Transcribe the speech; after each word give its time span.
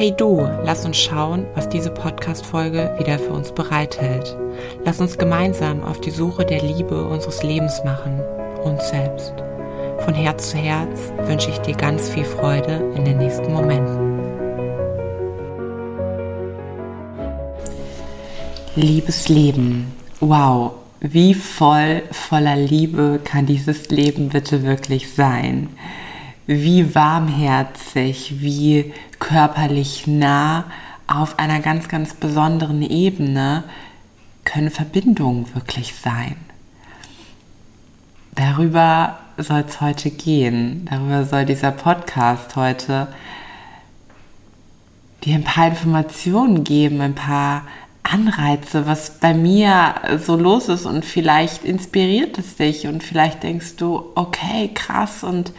Hey 0.00 0.14
du, 0.16 0.48
lass 0.64 0.84
uns 0.84 0.96
schauen, 0.96 1.44
was 1.56 1.68
diese 1.68 1.90
Podcast-Folge 1.90 2.94
wieder 3.00 3.18
für 3.18 3.32
uns 3.32 3.50
bereithält. 3.50 4.36
Lass 4.84 5.00
uns 5.00 5.18
gemeinsam 5.18 5.82
auf 5.82 6.00
die 6.00 6.12
Suche 6.12 6.44
der 6.44 6.62
Liebe 6.62 7.08
unseres 7.08 7.42
Lebens 7.42 7.82
machen, 7.84 8.20
uns 8.62 8.90
selbst. 8.90 9.34
Von 10.04 10.14
Herz 10.14 10.50
zu 10.50 10.56
Herz 10.56 11.12
wünsche 11.24 11.50
ich 11.50 11.58
dir 11.58 11.74
ganz 11.74 12.10
viel 12.10 12.24
Freude 12.24 12.92
in 12.94 13.04
den 13.04 13.18
nächsten 13.18 13.52
Momenten. 13.52 14.20
Liebes 18.76 19.28
Leben, 19.28 19.92
wow, 20.20 20.74
wie 21.00 21.34
voll 21.34 22.02
voller 22.12 22.54
Liebe 22.54 23.18
kann 23.24 23.46
dieses 23.46 23.88
Leben 23.88 24.28
bitte 24.28 24.62
wirklich 24.62 25.12
sein? 25.12 25.70
Wie 26.46 26.94
warmherzig, 26.94 28.36
wie 28.40 28.94
körperlich 29.28 30.06
nah 30.06 30.64
auf 31.06 31.38
einer 31.38 31.60
ganz, 31.60 31.88
ganz 31.88 32.14
besonderen 32.14 32.80
Ebene 32.80 33.64
können 34.44 34.70
Verbindungen 34.70 35.54
wirklich 35.54 35.94
sein. 35.94 36.36
Darüber 38.34 39.18
soll 39.36 39.64
es 39.68 39.82
heute 39.82 40.10
gehen. 40.10 40.88
Darüber 40.90 41.26
soll 41.26 41.44
dieser 41.44 41.72
Podcast 41.72 42.56
heute 42.56 43.08
dir 45.24 45.34
ein 45.34 45.44
paar 45.44 45.66
Informationen 45.66 46.64
geben, 46.64 47.02
ein 47.02 47.14
paar 47.14 47.64
Anreize, 48.02 48.86
was 48.86 49.20
bei 49.20 49.34
mir 49.34 49.94
so 50.24 50.36
los 50.36 50.70
ist 50.70 50.86
und 50.86 51.04
vielleicht 51.04 51.64
inspiriert 51.64 52.38
es 52.38 52.56
dich 52.56 52.86
und 52.86 53.02
vielleicht 53.02 53.42
denkst 53.42 53.76
du, 53.76 54.04
okay, 54.14 54.70
krass 54.72 55.22
und 55.22 55.52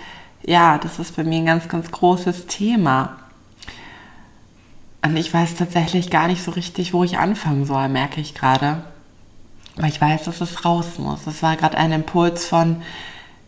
ja, 0.44 0.80
das 0.80 0.98
ist 0.98 1.16
bei 1.16 1.24
mir 1.24 1.38
ein 1.38 1.46
ganz, 1.46 1.68
ganz 1.68 1.92
großes 1.92 2.48
Thema. 2.48 3.29
Und 5.02 5.16
ich 5.16 5.34
weiß 5.34 5.56
tatsächlich 5.56 6.10
gar 6.10 6.28
nicht 6.28 6.44
so 6.44 6.52
richtig, 6.52 6.94
wo 6.94 7.04
ich 7.04 7.18
anfangen 7.18 7.66
soll, 7.66 7.88
merke 7.90 8.20
ich 8.20 8.36
gerade. 8.36 8.84
Weil 9.76 9.90
ich 9.90 10.02
weiß, 10.02 10.26
dass 10.26 10.42
es 10.42 10.66
raus 10.66 10.98
muss. 10.98 11.24
Das 11.24 11.42
war 11.42 11.56
gerade 11.56 11.78
ein 11.78 11.92
Impuls 11.92 12.46
von, 12.46 12.82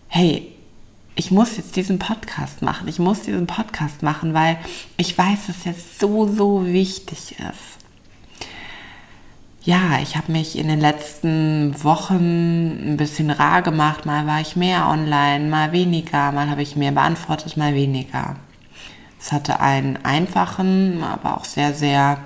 hey, 0.07 0.47
ich 1.15 1.29
muss 1.29 1.57
jetzt 1.57 1.75
diesen 1.75 1.99
Podcast 1.99 2.61
machen. 2.61 2.87
Ich 2.87 2.99
muss 2.99 3.23
diesen 3.23 3.47
Podcast 3.47 4.01
machen, 4.01 4.33
weil 4.33 4.57
ich 4.95 5.17
weiß, 5.17 5.47
dass 5.47 5.57
es 5.57 5.65
jetzt 5.65 5.99
so, 5.99 6.27
so 6.27 6.65
wichtig 6.65 7.35
ist. 7.37 7.81
Ja, 9.63 9.99
ich 10.01 10.15
habe 10.15 10.31
mich 10.31 10.57
in 10.57 10.69
den 10.69 10.79
letzten 10.79 11.83
Wochen 11.83 12.93
ein 12.93 12.97
bisschen 12.97 13.29
rar 13.29 13.61
gemacht. 13.61 14.05
Mal 14.05 14.25
war 14.25 14.41
ich 14.41 14.55
mehr 14.55 14.87
online, 14.87 15.49
mal 15.49 15.71
weniger, 15.71 16.31
mal 16.31 16.49
habe 16.49 16.63
ich 16.63 16.75
mehr 16.75 16.91
beantwortet, 16.91 17.57
mal 17.57 17.75
weniger. 17.75 18.37
Es 19.21 19.31
hatte 19.31 19.59
einen 19.59 19.97
einfachen, 20.03 21.03
aber 21.03 21.37
auch 21.37 21.45
sehr, 21.45 21.75
sehr 21.75 22.17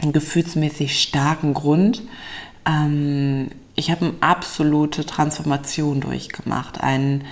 gefühlsmäßig 0.00 1.02
starken 1.02 1.52
Grund. 1.52 2.02
Ähm, 2.64 3.50
ich 3.74 3.90
habe 3.90 4.06
eine 4.06 4.14
absolute 4.20 5.04
Transformation 5.04 6.00
durchgemacht, 6.00 6.80
einen, 6.80 7.24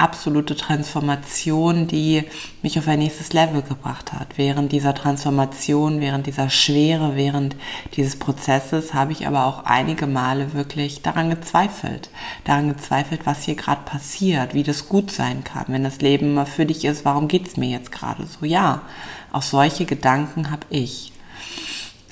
absolute 0.00 0.56
Transformation, 0.56 1.86
die 1.86 2.24
mich 2.62 2.78
auf 2.78 2.88
ein 2.88 2.98
nächstes 2.98 3.32
Level 3.32 3.62
gebracht 3.62 4.12
hat. 4.12 4.36
Während 4.36 4.72
dieser 4.72 4.94
Transformation, 4.94 6.00
während 6.00 6.26
dieser 6.26 6.50
Schwere, 6.50 7.16
während 7.16 7.56
dieses 7.96 8.18
Prozesses 8.18 8.94
habe 8.94 9.12
ich 9.12 9.26
aber 9.26 9.46
auch 9.46 9.64
einige 9.64 10.06
Male 10.06 10.54
wirklich 10.54 11.02
daran 11.02 11.30
gezweifelt. 11.30 12.10
Daran 12.44 12.68
gezweifelt, 12.68 13.22
was 13.24 13.44
hier 13.44 13.54
gerade 13.54 13.82
passiert, 13.84 14.54
wie 14.54 14.62
das 14.62 14.88
gut 14.88 15.10
sein 15.10 15.44
kann. 15.44 15.66
Wenn 15.68 15.84
das 15.84 16.00
Leben 16.00 16.34
mal 16.34 16.46
für 16.46 16.66
dich 16.66 16.84
ist, 16.84 17.04
warum 17.04 17.28
geht 17.28 17.46
es 17.46 17.56
mir 17.56 17.68
jetzt 17.68 17.92
gerade 17.92 18.26
so? 18.26 18.46
Ja, 18.46 18.82
auch 19.32 19.42
solche 19.42 19.84
Gedanken 19.84 20.50
habe 20.50 20.66
ich 20.70 21.09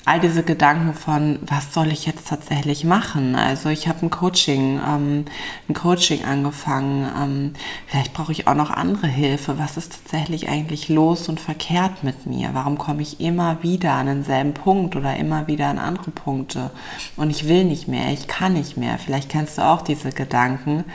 all 0.09 0.19
diese 0.19 0.41
Gedanken 0.41 0.95
von, 0.95 1.37
was 1.43 1.71
soll 1.71 1.89
ich 1.89 2.07
jetzt 2.07 2.27
tatsächlich 2.27 2.83
machen? 2.83 3.35
Also 3.35 3.69
ich 3.69 3.87
habe 3.87 4.07
ein 4.07 4.09
Coaching, 4.09 4.79
ähm, 4.83 5.25
ein 5.67 5.73
Coaching 5.75 6.25
angefangen. 6.25 7.07
Ähm, 7.15 7.53
vielleicht 7.85 8.13
brauche 8.13 8.31
ich 8.31 8.47
auch 8.47 8.55
noch 8.55 8.71
andere 8.71 9.05
Hilfe. 9.05 9.59
Was 9.59 9.77
ist 9.77 9.91
tatsächlich 9.91 10.49
eigentlich 10.49 10.89
los 10.89 11.29
und 11.29 11.39
verkehrt 11.39 12.03
mit 12.03 12.25
mir? 12.25 12.49
Warum 12.53 12.79
komme 12.79 13.03
ich 13.03 13.21
immer 13.21 13.61
wieder 13.61 13.93
an 13.93 14.07
denselben 14.07 14.55
Punkt 14.55 14.95
oder 14.95 15.15
immer 15.15 15.45
wieder 15.45 15.67
an 15.67 15.77
andere 15.77 16.09
Punkte? 16.09 16.71
Und 17.15 17.29
ich 17.29 17.47
will 17.47 17.65
nicht 17.65 17.87
mehr, 17.87 18.11
ich 18.11 18.27
kann 18.27 18.53
nicht 18.53 18.77
mehr. 18.77 18.97
Vielleicht 18.97 19.29
kennst 19.29 19.59
du 19.59 19.61
auch 19.61 19.83
diese 19.83 20.09
Gedanken. 20.09 20.85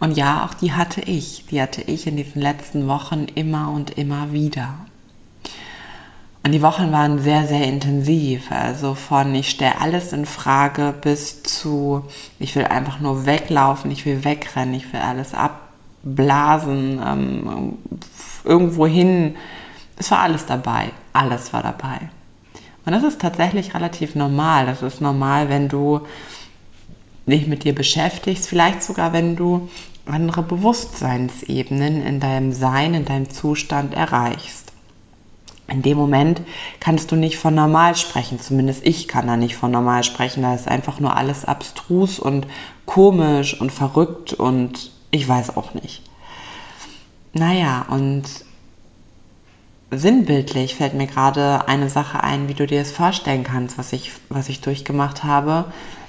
Und 0.00 0.16
ja, 0.16 0.46
auch 0.46 0.54
die 0.54 0.72
hatte 0.72 1.02
ich. 1.02 1.44
Die 1.50 1.60
hatte 1.60 1.82
ich 1.82 2.06
in 2.06 2.16
diesen 2.16 2.40
letzten 2.40 2.88
Wochen 2.88 3.26
immer 3.34 3.70
und 3.70 3.98
immer 3.98 4.32
wieder. 4.32 4.85
Und 6.46 6.52
die 6.52 6.62
Wochen 6.62 6.92
waren 6.92 7.18
sehr, 7.18 7.44
sehr 7.48 7.64
intensiv. 7.64 8.52
Also 8.52 8.94
von 8.94 9.34
ich 9.34 9.50
stelle 9.50 9.80
alles 9.80 10.12
in 10.12 10.26
Frage 10.26 10.94
bis 11.00 11.42
zu 11.42 12.04
ich 12.38 12.54
will 12.54 12.66
einfach 12.66 13.00
nur 13.00 13.26
weglaufen, 13.26 13.90
ich 13.90 14.06
will 14.06 14.22
wegrennen, 14.22 14.72
ich 14.74 14.92
will 14.92 15.00
alles 15.00 15.34
abblasen, 15.34 17.00
ähm, 17.04 17.78
irgendwo 18.44 18.86
hin. 18.86 19.34
Es 19.96 20.12
war 20.12 20.20
alles 20.20 20.46
dabei. 20.46 20.92
Alles 21.12 21.52
war 21.52 21.64
dabei. 21.64 21.98
Und 22.84 22.92
das 22.92 23.02
ist 23.02 23.20
tatsächlich 23.20 23.74
relativ 23.74 24.14
normal. 24.14 24.66
Das 24.66 24.82
ist 24.82 25.00
normal, 25.00 25.48
wenn 25.48 25.66
du 25.66 26.02
dich 27.26 27.48
mit 27.48 27.64
dir 27.64 27.74
beschäftigst, 27.74 28.48
vielleicht 28.48 28.84
sogar 28.84 29.12
wenn 29.12 29.34
du 29.34 29.68
andere 30.06 30.44
Bewusstseinsebenen 30.44 32.06
in 32.06 32.20
deinem 32.20 32.52
Sein, 32.52 32.94
in 32.94 33.04
deinem 33.04 33.30
Zustand 33.30 33.94
erreichst 33.94 34.65
in 35.68 35.82
dem 35.82 35.98
Moment 35.98 36.42
kannst 36.78 37.10
du 37.10 37.16
nicht 37.16 37.38
von 37.38 37.54
normal 37.54 37.96
sprechen. 37.96 38.40
Zumindest 38.40 38.86
ich 38.86 39.08
kann 39.08 39.26
da 39.26 39.36
nicht 39.36 39.56
von 39.56 39.70
normal 39.70 40.04
sprechen. 40.04 40.42
Da 40.42 40.54
ist 40.54 40.68
einfach 40.68 41.00
nur 41.00 41.16
alles 41.16 41.44
abstrus 41.44 42.18
und 42.18 42.46
komisch 42.84 43.60
und 43.60 43.72
verrückt 43.72 44.32
und 44.32 44.92
ich 45.10 45.28
weiß 45.28 45.56
auch 45.56 45.74
nicht. 45.74 46.02
Naja, 47.32 47.86
und 47.90 48.24
sinnbildlich 49.90 50.74
fällt 50.76 50.94
mir 50.94 51.06
gerade 51.06 51.68
eine 51.68 51.90
Sache 51.90 52.22
ein, 52.22 52.48
wie 52.48 52.54
du 52.54 52.66
dir 52.66 52.78
das 52.78 52.92
vorstellen 52.92 53.44
kannst, 53.44 53.76
was 53.76 53.92
ich, 53.92 54.12
was 54.28 54.48
ich 54.48 54.60
durchgemacht 54.60 55.24
habe 55.24 55.66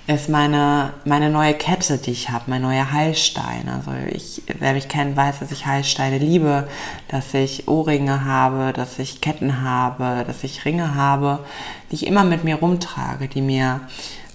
ist 0.08 0.30
meine, 0.30 0.94
meine 1.04 1.30
neue 1.30 1.54
Kette, 1.54 1.98
die 1.98 2.12
ich 2.12 2.30
habe, 2.30 2.46
mein 2.48 2.62
neuer 2.62 2.92
Heilstein. 2.94 3.68
Also 3.68 3.92
ich, 4.10 4.42
wer 4.58 4.74
mich 4.74 4.88
kennt, 4.88 5.18
weiß, 5.18 5.40
dass 5.40 5.52
ich 5.52 5.66
Heilsteine 5.66 6.18
liebe, 6.18 6.68
dass 7.10 7.34
ich 7.34 7.68
Ohrringe 7.68 8.24
habe, 8.24 8.72
dass 8.72 9.00
ich 9.00 9.20
Ketten 9.20 9.62
habe, 9.62 10.24
dass 10.26 10.46
ich 10.46 10.64
Ringe 10.64 10.96
habe, 10.96 11.46
die 11.92 11.96
ich 11.96 12.08
immer 12.08 12.24
mit 12.24 12.46
mir 12.46 12.56
rumtrage, 12.56 13.28
die 13.28 13.42
mir 13.42 13.82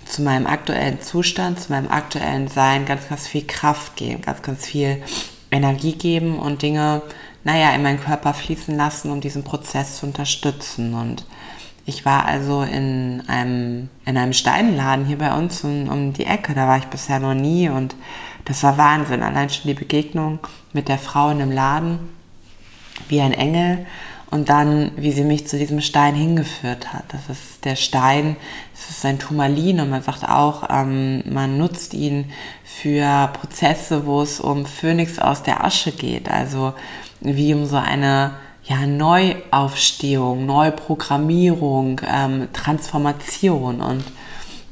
zu 0.05 0.21
meinem 0.21 0.47
aktuellen 0.47 1.01
Zustand, 1.01 1.59
zu 1.59 1.73
meinem 1.73 1.91
aktuellen 1.91 2.49
Sein 2.49 2.85
ganz, 2.85 3.09
ganz 3.09 3.27
viel 3.27 3.47
Kraft 3.47 3.97
geben, 3.97 4.21
ganz, 4.21 4.43
ganz 4.43 4.67
viel 4.67 5.03
Energie 5.51 5.93
geben 5.93 6.39
und 6.39 6.61
Dinge, 6.61 7.01
naja, 7.45 7.75
in 7.75 7.83
meinen 7.83 8.01
Körper 8.01 8.35
fließen 8.35 8.77
lassen, 8.77 9.11
um 9.11 9.23
diesen 9.23 9.43
Prozess 9.43 9.99
zu 9.99 10.07
unterstützen. 10.07 10.93
Und 10.95 11.25
ich 11.85 12.05
war 12.05 12.27
also 12.27 12.63
in 12.63 13.23
einem, 13.27 13.89
in 14.05 14.17
einem 14.17 14.33
Steinladen 14.33 15.05
hier 15.05 15.19
bei 15.19 15.37
uns 15.37 15.65
um, 15.65 15.89
um 15.89 16.13
die 16.13 16.27
Ecke. 16.27 16.55
Da 16.55 16.69
war 16.69 16.79
ich 16.79 16.87
bisher 16.87 17.19
noch 17.19 17.35
nie 17.35 17.69
und 17.69 17.97
das 18.45 18.63
war 18.63 18.79
Wahnsinn. 18.79 19.23
Allein 19.23 19.51
schon 19.51 19.69
die 19.69 19.75
Begegnung 19.75 20.39
mit 20.73 20.89
der 20.89 20.99
Frau 20.99 21.31
in 21.31 21.39
dem 21.41 21.51
Laden, 21.51 21.99
wie 23.09 23.21
ein 23.21 23.33
Engel. 23.33 23.87
Und 24.31 24.49
dann, 24.49 24.93
wie 24.97 25.13
sie 25.13 25.25
mich 25.25 25.47
zu 25.47 25.59
diesem 25.59 25.83
Stein 25.83 26.15
hingeführt 26.15 26.95
hat. 26.95 27.05
Das 27.09 27.29
ist 27.29 27.67
der 27.67 27.77
Stein, 27.77 28.37
das 28.73 28.89
ist 28.89 29.05
ein 29.05 29.19
Turmalin 29.19 29.79
und 29.79 29.91
man 29.91 30.03
sagt 30.03 30.27
auch, 30.27 30.71
ähm, 30.71 31.23
man 31.31 31.59
nutzt 31.59 31.93
ihn 31.93 32.33
für 32.65 33.29
Prozesse, 33.35 34.07
wo 34.07 34.23
es 34.23 34.41
um 34.41 34.65
Phönix 34.65 35.19
aus 35.19 35.43
der 35.43 35.63
Asche 35.63 35.93
geht. 35.93 36.31
Also 36.31 36.73
wie 37.21 37.53
um 37.53 37.67
so 37.67 37.77
eine 37.77 38.31
ja, 38.65 38.87
Neuaufstehung, 38.87 40.47
Neuprogrammierung, 40.47 42.01
ähm, 42.07 42.49
Transformation. 42.53 43.81
Und 43.81 44.05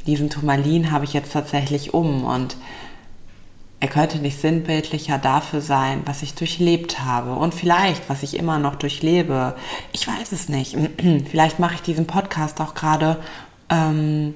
diesen 0.06 0.31
Turmalin 0.31 0.92
habe 0.92 1.04
ich 1.04 1.12
jetzt 1.12 1.32
tatsächlich 1.32 1.92
um 1.94 2.25
und 2.25 2.56
er 3.82 3.88
könnte 3.88 4.19
nicht 4.19 4.38
sinnbildlicher 4.38 5.16
dafür 5.16 5.62
sein, 5.62 6.02
was 6.04 6.22
ich 6.22 6.34
durchlebt 6.34 7.00
habe 7.00 7.32
und 7.32 7.54
vielleicht, 7.54 8.10
was 8.10 8.22
ich 8.22 8.37
immer 8.37 8.58
noch 8.58 8.76
durchlebe. 8.76 9.56
Ich 9.93 10.06
weiß 10.06 10.32
es 10.32 10.50
nicht. 10.50 10.76
vielleicht 11.31 11.58
mache 11.58 11.76
ich 11.76 11.82
diesen 11.82 12.06
Podcast 12.06 12.60
auch 12.60 12.75
gerade 12.75 13.16
ähm, 13.70 14.34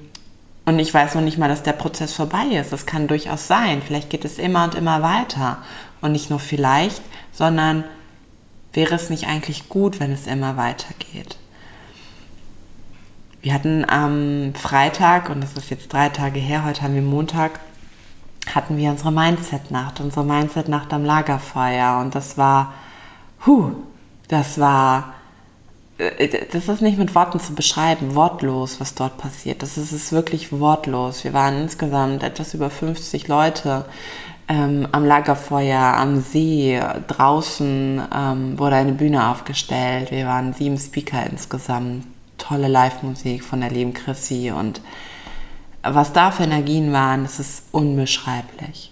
und 0.65 0.79
ich 0.79 0.91
weiß 0.91 1.13
noch 1.13 1.21
nicht 1.21 1.37
mal, 1.37 1.47
dass 1.47 1.61
der 1.61 1.73
Prozess 1.73 2.13
vorbei 2.13 2.45
ist. 2.59 2.73
Das 2.73 2.87
kann 2.87 3.07
durchaus 3.07 3.47
sein. 3.47 3.83
Vielleicht 3.85 4.09
geht 4.09 4.25
es 4.25 4.39
immer 4.39 4.63
und 4.63 4.73
immer 4.73 5.03
weiter. 5.03 5.59
Und 6.01 6.11
nicht 6.11 6.31
nur 6.31 6.39
vielleicht, 6.39 7.03
sondern 7.31 7.83
wäre 8.75 8.95
es 8.95 9.09
nicht 9.09 9.27
eigentlich 9.27 9.69
gut, 9.69 9.99
wenn 9.99 10.11
es 10.11 10.27
immer 10.27 10.57
weitergeht? 10.57 11.37
Wir 13.41 13.53
hatten 13.53 13.85
am 13.87 14.53
Freitag, 14.55 15.29
und 15.29 15.41
das 15.41 15.53
ist 15.53 15.69
jetzt 15.69 15.93
drei 15.93 16.09
Tage 16.09 16.39
her, 16.39 16.65
heute 16.65 16.81
haben 16.81 16.95
wir 16.95 17.01
Montag, 17.01 17.59
hatten 18.53 18.77
wir 18.77 18.89
unsere 18.89 19.11
Mindset-Nacht, 19.11 19.99
unsere 19.99 20.25
Mindset-Nacht 20.25 20.93
am 20.93 21.05
Lagerfeuer. 21.05 21.99
Und 21.99 22.15
das 22.15 22.37
war, 22.37 22.73
huh, 23.45 23.71
das 24.27 24.59
war 24.59 25.15
äh, 25.97 26.45
das 26.51 26.67
ist 26.67 26.81
nicht 26.81 26.97
mit 26.97 27.15
Worten 27.15 27.39
zu 27.39 27.53
beschreiben, 27.53 28.15
wortlos, 28.15 28.79
was 28.79 28.95
dort 28.95 29.17
passiert. 29.17 29.61
Das 29.61 29.77
ist, 29.77 29.91
ist 29.91 30.11
wirklich 30.11 30.51
wortlos. 30.51 31.23
Wir 31.23 31.33
waren 31.33 31.61
insgesamt 31.61 32.23
etwas 32.23 32.53
über 32.53 32.69
50 32.69 33.27
Leute 33.27 33.85
ähm, 34.47 34.87
am 34.91 35.05
Lagerfeuer, 35.05 35.79
am 35.79 36.21
See, 36.21 36.79
draußen 37.07 38.01
ähm, 38.13 38.59
wurde 38.59 38.75
eine 38.75 38.93
Bühne 38.93 39.29
aufgestellt. 39.29 40.11
Wir 40.11 40.27
waren 40.27 40.53
sieben 40.53 40.77
Speaker 40.77 41.25
insgesamt. 41.29 42.05
Tolle 42.37 42.67
Live-Musik 42.67 43.43
von 43.43 43.61
der 43.61 43.71
lieben 43.71 43.93
Chrissy 43.93 44.51
und 44.51 44.81
was 45.81 46.13
da 46.13 46.31
für 46.31 46.43
Energien 46.43 46.91
waren, 46.93 47.23
das 47.23 47.39
ist 47.39 47.63
unbeschreiblich. 47.71 48.91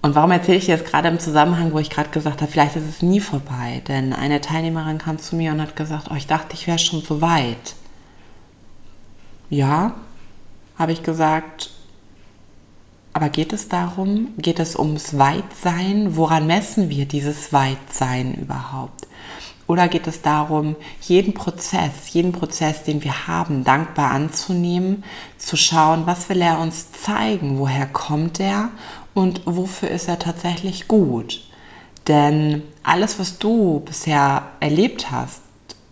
Und 0.00 0.14
warum 0.14 0.30
erzähle 0.30 0.58
ich 0.58 0.66
jetzt 0.66 0.86
gerade 0.86 1.08
im 1.08 1.18
Zusammenhang, 1.18 1.72
wo 1.72 1.78
ich 1.78 1.90
gerade 1.90 2.10
gesagt 2.10 2.40
habe, 2.40 2.50
vielleicht 2.50 2.76
ist 2.76 2.88
es 2.88 3.02
nie 3.02 3.20
vorbei? 3.20 3.82
Denn 3.88 4.12
eine 4.12 4.40
Teilnehmerin 4.40 4.98
kam 4.98 5.18
zu 5.18 5.34
mir 5.34 5.52
und 5.52 5.60
hat 5.60 5.76
gesagt, 5.76 6.08
oh, 6.10 6.14
ich 6.14 6.26
dachte, 6.26 6.54
ich 6.54 6.66
wäre 6.66 6.78
schon 6.78 7.02
so 7.02 7.20
weit. 7.20 7.74
Ja, 9.50 9.94
habe 10.78 10.92
ich 10.92 11.02
gesagt, 11.02 11.70
aber 13.18 13.30
geht 13.30 13.52
es 13.52 13.66
darum, 13.66 14.28
geht 14.38 14.60
es 14.60 14.78
ums 14.78 15.18
Weitsein? 15.18 16.14
Woran 16.14 16.46
messen 16.46 16.88
wir 16.88 17.04
dieses 17.04 17.52
Weitsein 17.52 18.34
überhaupt? 18.34 19.08
Oder 19.66 19.88
geht 19.88 20.06
es 20.06 20.22
darum, 20.22 20.76
jeden 21.00 21.34
Prozess, 21.34 22.12
jeden 22.12 22.30
Prozess, 22.30 22.84
den 22.84 23.02
wir 23.02 23.26
haben, 23.26 23.64
dankbar 23.64 24.12
anzunehmen, 24.12 25.02
zu 25.36 25.56
schauen, 25.56 26.06
was 26.06 26.28
will 26.28 26.40
er 26.40 26.60
uns 26.60 26.92
zeigen, 26.92 27.58
woher 27.58 27.86
kommt 27.86 28.38
er 28.38 28.68
und 29.14 29.40
wofür 29.46 29.90
ist 29.90 30.06
er 30.06 30.20
tatsächlich 30.20 30.86
gut? 30.86 31.42
Denn 32.06 32.62
alles, 32.84 33.18
was 33.18 33.40
du 33.40 33.80
bisher 33.80 34.44
erlebt 34.60 35.10
hast, 35.10 35.42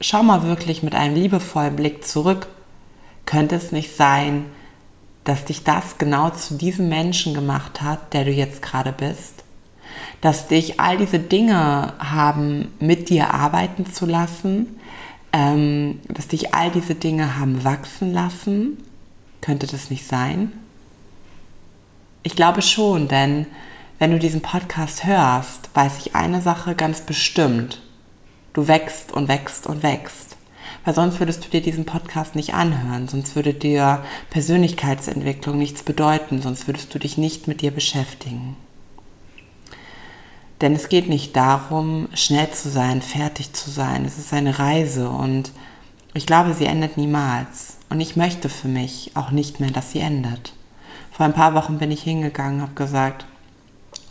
schau 0.01 0.23
mal 0.23 0.45
wirklich 0.45 0.85
mit 0.85 0.95
einem 0.95 1.17
liebevollen 1.17 1.75
Blick 1.75 2.07
zurück. 2.07 2.47
Könnte 3.25 3.57
es 3.57 3.73
nicht 3.73 3.97
sein, 3.97 4.45
dass 5.27 5.45
dich 5.45 5.65
das 5.65 5.99
genau 5.99 6.31
zu 6.31 6.55
diesem 6.55 6.89
Menschen 6.89 7.35
gemacht 7.35 7.83
hat, 7.83 8.15
der 8.15 8.25
du 8.25 8.31
jetzt 8.31 8.63
gerade 8.63 8.93
bist? 8.93 9.45
Dass 10.21 10.47
dich 10.47 10.81
all 10.81 10.97
diese 10.97 11.19
Dinge 11.19 11.93
haben 11.99 12.73
mit 12.79 13.11
dir 13.11 13.35
arbeiten 13.35 13.93
zu 13.93 14.07
lassen, 14.07 14.79
ähm, 15.33 16.01
dass 16.09 16.29
dich 16.29 16.55
all 16.55 16.71
diese 16.71 16.95
Dinge 16.95 17.39
haben 17.39 17.65
wachsen 17.65 18.13
lassen? 18.13 18.79
Könnte 19.41 19.67
das 19.67 19.91
nicht 19.91 20.07
sein? 20.07 20.53
Ich 22.23 22.37
glaube 22.37 22.63
schon, 22.63 23.09
denn 23.09 23.47
wenn 23.99 24.13
du 24.13 24.19
diesen 24.19 24.43
Podcast 24.43 25.05
hörst, 25.05 25.71
weiß 25.75 25.99
ich 25.99 26.15
eine 26.15 26.41
Sache 26.41 26.75
ganz 26.75 27.01
bestimmt. 27.01 27.83
Du 28.53 28.69
wächst 28.69 29.13
und 29.13 29.29
wächst 29.29 29.67
und 29.67 29.83
wächst. 29.83 30.36
Weil 30.87 30.95
sonst 30.95 31.19
würdest 31.19 31.45
du 31.45 31.49
dir 31.49 31.61
diesen 31.61 31.85
Podcast 31.85 32.37
nicht 32.37 32.55
anhören, 32.55 33.09
sonst 33.09 33.35
würde 33.35 33.53
dir 33.53 34.05
Persönlichkeitsentwicklung 34.31 35.59
nichts 35.59 35.83
bedeuten, 35.83 36.41
sonst 36.41 36.69
würdest 36.69 36.95
du 36.95 37.01
dich 37.01 37.19
nicht 37.19 37.49
mit 37.49 37.61
dir 37.61 37.73
beschäftigen. 37.73 38.55
Denn 40.61 40.77
es 40.77 40.89
geht 40.89 41.09
nicht 41.09 41.35
darum, 41.35 42.07
schnell 42.15 42.53
zu 42.53 42.71
sein, 42.71 43.03
fertig 43.03 43.53
zu 43.53 43.69
sein. 43.69 44.05
Es 44.05 44.17
ist 44.17 44.33
eine 44.33 44.61
Reise 44.61 45.11
und 45.11 45.51
ich 46.15 46.25
glaube, 46.25 46.55
sie 46.55 46.67
endet 46.67 46.97
niemals. 46.97 47.79
Und 47.91 48.01
ich 48.01 48.15
möchte 48.15 48.49
für 48.49 48.69
mich 48.69 49.11
auch 49.15 49.33
nicht 49.33 49.59
mehr, 49.59 49.73
dass 49.73 49.91
sie 49.91 50.01
endet. 50.01 50.53
Vor 51.11 51.27
ein 51.27 51.35
paar 51.35 51.55
Wochen 51.55 51.79
bin 51.79 51.91
ich 51.91 52.03
hingegangen, 52.03 52.63
habe 52.63 52.75
gesagt, 52.75 53.27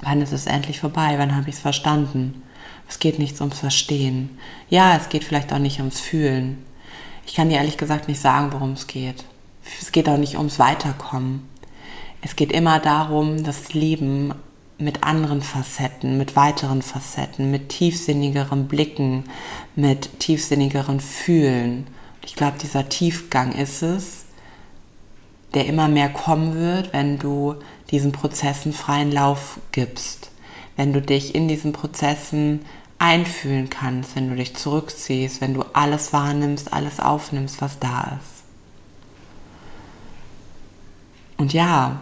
wann 0.02 0.22
ist 0.22 0.34
es 0.34 0.46
endlich 0.46 0.82
vorbei, 0.82 1.16
wann 1.20 1.38
habe 1.38 1.48
ich 1.48 1.56
es 1.56 1.62
verstanden? 1.62 2.44
Es 2.88 3.00
geht 3.00 3.20
nicht 3.20 3.40
ums 3.42 3.60
Verstehen. 3.60 4.38
Ja, 4.70 4.96
es 4.96 5.10
geht 5.10 5.24
vielleicht 5.24 5.52
auch 5.54 5.60
nicht 5.60 5.80
ums 5.80 6.00
Fühlen. 6.00 6.64
Ich 7.26 7.36
kann 7.36 7.50
dir 7.50 7.58
ehrlich 7.58 7.78
gesagt 7.78 8.08
nicht 8.08 8.22
sagen, 8.22 8.54
worum 8.54 8.74
es 8.74 8.88
geht. 8.88 9.26
Es 9.82 9.92
geht 9.92 10.08
auch 10.08 10.18
nicht 10.18 10.38
ums 10.38 10.60
Weiterkommen. 10.60 11.48
Es 12.22 12.36
geht 12.36 12.52
immer 12.52 12.80
darum, 12.80 13.44
das 13.44 13.74
Leben 13.74 14.34
mit 14.78 15.04
anderen 15.04 15.42
Facetten, 15.42 16.18
mit 16.18 16.36
weiteren 16.36 16.82
Facetten, 16.82 17.50
mit 17.52 17.70
tiefsinnigeren 17.70 18.68
Blicken, 18.68 19.26
mit 19.76 20.20
tiefsinnigeren 20.20 21.00
Fühlen. 21.00 21.88
Ich 22.26 22.36
glaube, 22.36 22.58
dieser 22.62 22.90
Tiefgang 22.90 23.54
ist 23.54 23.82
es, 23.82 24.26
der 25.54 25.68
immer 25.68 25.88
mehr 25.88 26.10
kommen 26.10 26.56
wird, 26.56 26.92
wenn 26.94 27.18
du 27.18 27.56
diesen 27.92 28.12
Prozessen 28.12 28.74
freien 28.74 29.12
Lauf 29.12 29.60
gibst, 29.72 30.32
wenn 30.76 30.94
du 30.94 31.02
dich 31.02 31.36
in 31.36 31.48
diesen 31.48 31.74
Prozessen 31.74 32.62
einfühlen 33.00 33.70
kannst, 33.70 34.16
wenn 34.16 34.30
du 34.30 34.36
dich 34.36 34.56
zurückziehst, 34.56 35.42
wenn 35.42 35.54
du 35.54 35.64
alles 35.74 36.14
wahrnimmst, 36.14 36.74
alles 36.74 37.00
aufnimmst, 37.00 37.62
was 37.62 37.80
da 37.80 38.20
ist. 38.22 38.44
Und 41.38 41.54
ja, 41.54 42.00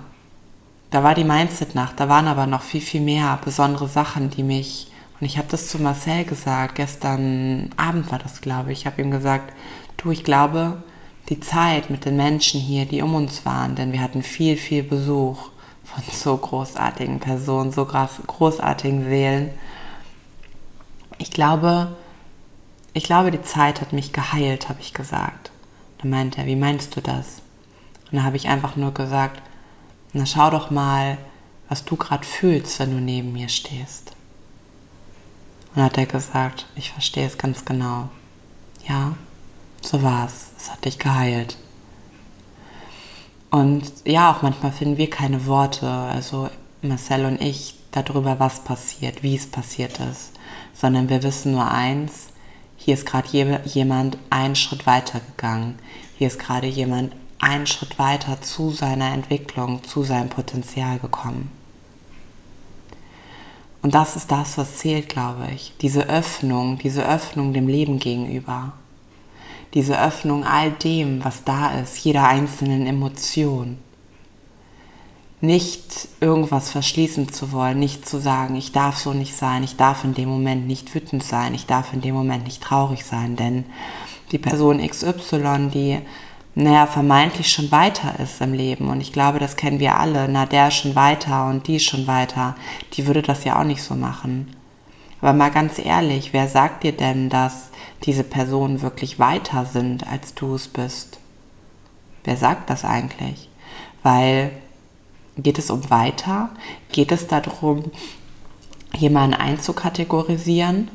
da 0.91 1.03
war 1.03 1.15
die 1.15 1.23
Mindset-Nacht, 1.23 1.99
da 1.99 2.07
waren 2.07 2.27
aber 2.27 2.45
noch 2.45 2.61
viel, 2.61 2.81
viel 2.81 3.01
mehr 3.01 3.39
besondere 3.43 3.87
Sachen, 3.87 4.29
die 4.29 4.43
mich, 4.43 4.91
und 5.19 5.25
ich 5.25 5.37
habe 5.37 5.47
das 5.49 5.67
zu 5.67 5.79
Marcel 5.79 6.23
gesagt, 6.23 6.75
gestern 6.75 7.71
Abend 7.77 8.11
war 8.11 8.19
das, 8.19 8.41
glaube 8.41 8.71
ich, 8.71 8.81
ich 8.81 8.85
habe 8.85 9.01
ihm 9.01 9.09
gesagt, 9.09 9.53
du, 9.97 10.11
ich 10.11 10.23
glaube, 10.23 10.83
die 11.29 11.39
Zeit 11.39 11.89
mit 11.89 12.05
den 12.05 12.17
Menschen 12.17 12.61
hier, 12.61 12.85
die 12.85 13.01
um 13.01 13.15
uns 13.15 13.45
waren, 13.45 13.75
denn 13.75 13.91
wir 13.91 14.01
hatten 14.01 14.21
viel, 14.21 14.55
viel 14.55 14.83
Besuch 14.83 15.49
von 15.93 16.03
so 16.11 16.37
großartigen 16.37 17.19
Personen, 17.19 17.71
so 17.71 17.85
großartigen 17.85 19.03
Seelen. 19.05 19.51
Ich 21.17 21.31
glaube, 21.31 21.95
ich 22.93 23.03
glaube, 23.03 23.31
die 23.31 23.41
Zeit 23.41 23.81
hat 23.81 23.93
mich 23.93 24.13
geheilt, 24.13 24.69
habe 24.69 24.81
ich 24.81 24.93
gesagt. 24.93 25.51
Dann 25.99 26.09
meinte 26.09 26.41
er, 26.41 26.47
wie 26.47 26.55
meinst 26.55 26.95
du 26.95 27.01
das? 27.01 27.41
Und 28.05 28.17
dann 28.17 28.23
habe 28.23 28.37
ich 28.37 28.47
einfach 28.47 28.75
nur 28.75 28.93
gesagt, 28.93 29.41
na 30.13 30.25
schau 30.25 30.49
doch 30.49 30.69
mal, 30.69 31.17
was 31.69 31.85
du 31.85 31.95
gerade 31.95 32.25
fühlst, 32.25 32.79
wenn 32.79 32.91
du 32.91 33.01
neben 33.01 33.33
mir 33.33 33.49
stehst. 33.49 34.11
Und 35.73 35.81
hat 35.81 35.97
er 35.97 36.05
gesagt, 36.05 36.67
ich 36.75 36.91
verstehe 36.91 37.25
es 37.25 37.37
ganz 37.37 37.65
genau. 37.65 38.09
Ja, 38.87 39.15
so 39.81 40.03
war's. 40.03 40.51
Es 40.57 40.71
hat 40.71 40.85
dich 40.85 40.99
geheilt. 40.99 41.57
Und 43.53 43.83
ja, 44.03 44.31
auch 44.31 44.41
manchmal 44.41 44.71
finden 44.71 44.97
wir 44.97 45.11
keine 45.11 45.45
Worte, 45.45 45.87
also 45.87 46.49
Marcel 46.81 47.25
und 47.25 47.39
ich, 47.39 47.75
darüber, 47.91 48.39
was 48.39 48.63
passiert, 48.63 49.21
wie 49.21 49.35
es 49.35 49.45
passiert 49.45 49.99
ist, 49.99 50.31
sondern 50.73 51.07
wir 51.07 51.21
wissen 51.21 51.51
nur 51.51 51.69
eins, 51.69 52.29
hier 52.77 52.95
ist 52.95 53.05
gerade 53.05 53.61
jemand 53.63 54.17
einen 54.31 54.55
Schritt 54.55 54.87
weiter 54.87 55.19
gegangen. 55.19 55.77
Hier 56.17 56.25
ist 56.25 56.39
gerade 56.39 56.65
jemand 56.65 57.13
einen 57.37 57.67
Schritt 57.67 57.99
weiter 57.99 58.41
zu 58.41 58.71
seiner 58.71 59.13
Entwicklung, 59.13 59.83
zu 59.83 60.01
seinem 60.01 60.29
Potenzial 60.29 60.97
gekommen. 60.97 61.51
Und 63.83 63.93
das 63.93 64.15
ist 64.15 64.31
das, 64.31 64.57
was 64.57 64.77
zählt, 64.79 65.09
glaube 65.09 65.49
ich. 65.53 65.73
Diese 65.79 66.09
Öffnung, 66.09 66.79
diese 66.79 67.07
Öffnung 67.07 67.53
dem 67.53 67.67
Leben 67.67 67.99
gegenüber 67.99 68.73
diese 69.73 69.99
Öffnung 70.01 70.43
all 70.43 70.71
dem, 70.71 71.23
was 71.23 71.43
da 71.43 71.71
ist, 71.79 72.03
jeder 72.03 72.27
einzelnen 72.27 72.85
Emotion. 72.85 73.77
Nicht 75.41 76.07
irgendwas 76.21 76.69
verschließen 76.69 77.33
zu 77.33 77.51
wollen, 77.51 77.79
nicht 77.79 78.07
zu 78.07 78.19
sagen, 78.19 78.55
ich 78.55 78.71
darf 78.71 78.97
so 78.97 79.13
nicht 79.13 79.35
sein, 79.35 79.63
ich 79.63 79.75
darf 79.75 80.03
in 80.03 80.13
dem 80.13 80.29
Moment 80.29 80.67
nicht 80.67 80.93
wütend 80.95 81.23
sein, 81.23 81.53
ich 81.53 81.65
darf 81.65 81.93
in 81.93 82.01
dem 82.01 82.15
Moment 82.15 82.45
nicht 82.45 82.63
traurig 82.63 83.03
sein, 83.03 83.35
denn 83.35 83.65
die 84.31 84.37
Person 84.37 84.79
XY, 84.85 85.69
die 85.73 85.99
naja, 86.55 86.85
vermeintlich 86.85 87.51
schon 87.51 87.71
weiter 87.71 88.19
ist 88.19 88.39
im 88.39 88.53
Leben. 88.53 88.89
Und 88.89 89.01
ich 89.01 89.11
glaube, 89.11 89.39
das 89.39 89.55
kennen 89.55 89.79
wir 89.79 89.97
alle. 89.97 90.27
Na, 90.29 90.45
der 90.45 90.69
schon 90.69 90.95
weiter 90.95 91.47
und 91.47 91.67
die 91.67 91.79
schon 91.79 92.05
weiter. 92.05 92.55
Die 92.93 93.07
würde 93.07 93.23
das 93.23 93.43
ja 93.43 93.59
auch 93.59 93.63
nicht 93.63 93.81
so 93.81 93.95
machen. 93.95 94.55
Aber 95.23 95.31
mal 95.31 95.51
ganz 95.51 95.79
ehrlich, 95.79 96.33
wer 96.33 96.49
sagt 96.49 96.83
dir 96.83 96.91
denn, 96.91 97.29
dass 97.29 97.69
diese 98.03 98.25
Personen 98.25 98.81
wirklich 98.81 99.19
weiter 99.19 99.65
sind, 99.65 100.05
als 100.05 100.33
du 100.33 100.55
es 100.55 100.67
bist. 100.67 101.17
Wer 102.25 102.35
sagt 102.35 102.69
das 102.69 102.83
eigentlich? 102.83 103.47
Weil 104.03 104.51
geht 105.37 105.59
es 105.59 105.69
um 105.69 105.89
weiter? 105.89 106.49
Geht 106.91 107.13
es 107.13 107.27
darum, 107.27 107.85
jemanden 108.97 109.35
einzukategorisieren? 109.35 110.91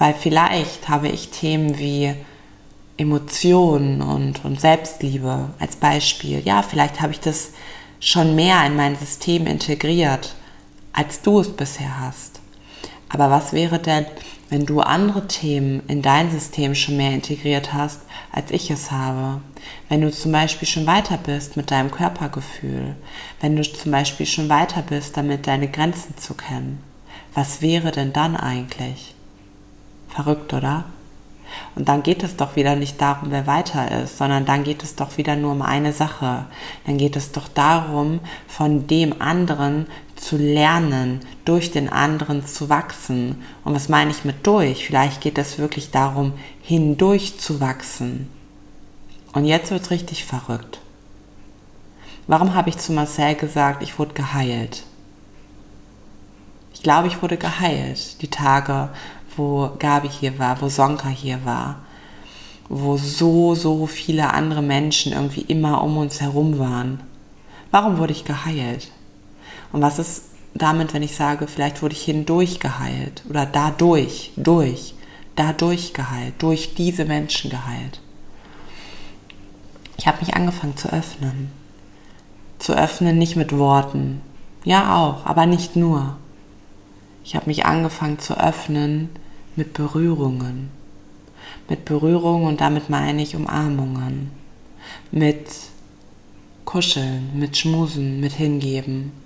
Weil 0.00 0.14
vielleicht 0.14 0.88
habe 0.88 1.06
ich 1.06 1.30
Themen 1.30 1.78
wie 1.78 2.14
Emotionen 2.96 4.02
und, 4.02 4.44
und 4.44 4.60
Selbstliebe 4.60 5.50
als 5.60 5.76
Beispiel. 5.76 6.42
Ja, 6.44 6.62
vielleicht 6.62 7.00
habe 7.00 7.12
ich 7.12 7.20
das 7.20 7.52
schon 8.00 8.34
mehr 8.34 8.66
in 8.66 8.74
mein 8.74 8.96
System 8.96 9.46
integriert, 9.46 10.34
als 10.92 11.22
du 11.22 11.38
es 11.38 11.48
bisher 11.54 12.00
hast. 12.00 12.35
Aber 13.08 13.30
was 13.30 13.52
wäre 13.52 13.78
denn, 13.78 14.06
wenn 14.48 14.66
du 14.66 14.80
andere 14.80 15.26
Themen 15.26 15.82
in 15.88 16.02
dein 16.02 16.30
System 16.30 16.74
schon 16.74 16.96
mehr 16.96 17.12
integriert 17.12 17.72
hast, 17.72 18.00
als 18.32 18.50
ich 18.50 18.70
es 18.70 18.90
habe. 18.90 19.40
Wenn 19.88 20.02
du 20.02 20.12
zum 20.12 20.30
Beispiel 20.30 20.68
schon 20.68 20.86
weiter 20.86 21.18
bist 21.18 21.56
mit 21.56 21.70
deinem 21.70 21.90
Körpergefühl. 21.90 22.94
Wenn 23.40 23.56
du 23.56 23.62
zum 23.62 23.90
Beispiel 23.90 24.26
schon 24.26 24.48
weiter 24.48 24.82
bist, 24.82 25.16
damit 25.16 25.46
deine 25.46 25.68
Grenzen 25.68 26.16
zu 26.16 26.34
kennen. 26.34 26.82
Was 27.34 27.60
wäre 27.60 27.90
denn 27.90 28.12
dann 28.12 28.36
eigentlich? 28.36 29.14
Verrückt, 30.08 30.54
oder? 30.54 30.84
Und 31.74 31.88
dann 31.88 32.02
geht 32.02 32.22
es 32.22 32.36
doch 32.36 32.56
wieder 32.56 32.76
nicht 32.76 33.00
darum, 33.00 33.30
wer 33.30 33.46
weiter 33.46 34.02
ist, 34.02 34.18
sondern 34.18 34.44
dann 34.44 34.64
geht 34.64 34.82
es 34.82 34.96
doch 34.96 35.16
wieder 35.16 35.36
nur 35.36 35.52
um 35.52 35.62
eine 35.62 35.92
Sache. 35.92 36.46
Dann 36.86 36.98
geht 36.98 37.16
es 37.16 37.32
doch 37.32 37.48
darum, 37.48 38.20
von 38.48 38.86
dem 38.86 39.20
anderen 39.20 39.86
zu 40.16 40.36
lernen, 40.36 41.20
durch 41.44 41.70
den 41.70 41.88
anderen 41.88 42.46
zu 42.46 42.68
wachsen. 42.68 43.42
Und 43.64 43.74
was 43.74 43.88
meine 43.88 44.10
ich 44.10 44.24
mit 44.24 44.46
durch? 44.46 44.86
Vielleicht 44.86 45.20
geht 45.20 45.38
es 45.38 45.58
wirklich 45.58 45.90
darum, 45.90 46.32
hindurch 46.62 47.38
zu 47.38 47.60
wachsen. 47.60 48.28
Und 49.32 49.44
jetzt 49.44 49.70
wird 49.70 49.82
es 49.82 49.90
richtig 49.90 50.24
verrückt. 50.24 50.80
Warum 52.26 52.54
habe 52.54 52.70
ich 52.70 52.78
zu 52.78 52.92
Marcel 52.92 53.34
gesagt, 53.34 53.82
ich 53.82 53.98
wurde 53.98 54.14
geheilt? 54.14 54.82
Ich 56.74 56.82
glaube, 56.82 57.08
ich 57.08 57.22
wurde 57.22 57.36
geheilt. 57.36 58.20
Die 58.22 58.30
Tage, 58.30 58.88
wo 59.36 59.70
Gabi 59.78 60.08
hier 60.08 60.38
war, 60.38 60.60
wo 60.60 60.68
Sonka 60.68 61.08
hier 61.08 61.44
war, 61.44 61.76
wo 62.68 62.96
so, 62.96 63.54
so 63.54 63.86
viele 63.86 64.32
andere 64.32 64.62
Menschen 64.62 65.12
irgendwie 65.12 65.42
immer 65.42 65.82
um 65.82 65.98
uns 65.98 66.20
herum 66.20 66.58
waren. 66.58 67.00
Warum 67.70 67.98
wurde 67.98 68.12
ich 68.12 68.24
geheilt? 68.24 68.90
Und 69.76 69.82
was 69.82 69.98
ist 69.98 70.22
damit, 70.54 70.94
wenn 70.94 71.02
ich 71.02 71.14
sage, 71.14 71.46
vielleicht 71.46 71.82
wurde 71.82 71.94
ich 71.94 72.02
hindurch 72.02 72.60
geheilt 72.60 73.22
oder 73.28 73.44
dadurch, 73.44 74.32
durch, 74.34 74.94
dadurch 75.34 75.92
geheilt, 75.92 76.32
durch 76.38 76.74
diese 76.74 77.04
Menschen 77.04 77.50
geheilt? 77.50 78.00
Ich 79.98 80.06
habe 80.06 80.20
mich 80.20 80.34
angefangen 80.34 80.78
zu 80.78 80.90
öffnen. 80.90 81.50
Zu 82.58 82.72
öffnen 82.72 83.18
nicht 83.18 83.36
mit 83.36 83.52
Worten. 83.58 84.22
Ja 84.64 84.96
auch, 84.96 85.26
aber 85.26 85.44
nicht 85.44 85.76
nur. 85.76 86.16
Ich 87.22 87.36
habe 87.36 87.44
mich 87.44 87.66
angefangen 87.66 88.18
zu 88.18 88.40
öffnen 88.40 89.10
mit 89.56 89.74
Berührungen. 89.74 90.70
Mit 91.68 91.84
Berührungen 91.84 92.48
und 92.48 92.62
damit 92.62 92.88
meine 92.88 93.20
ich 93.20 93.36
Umarmungen. 93.36 94.30
Mit 95.10 95.48
Kuscheln, 96.64 97.38
mit 97.38 97.58
Schmusen, 97.58 98.20
mit 98.20 98.32
Hingeben. 98.32 99.25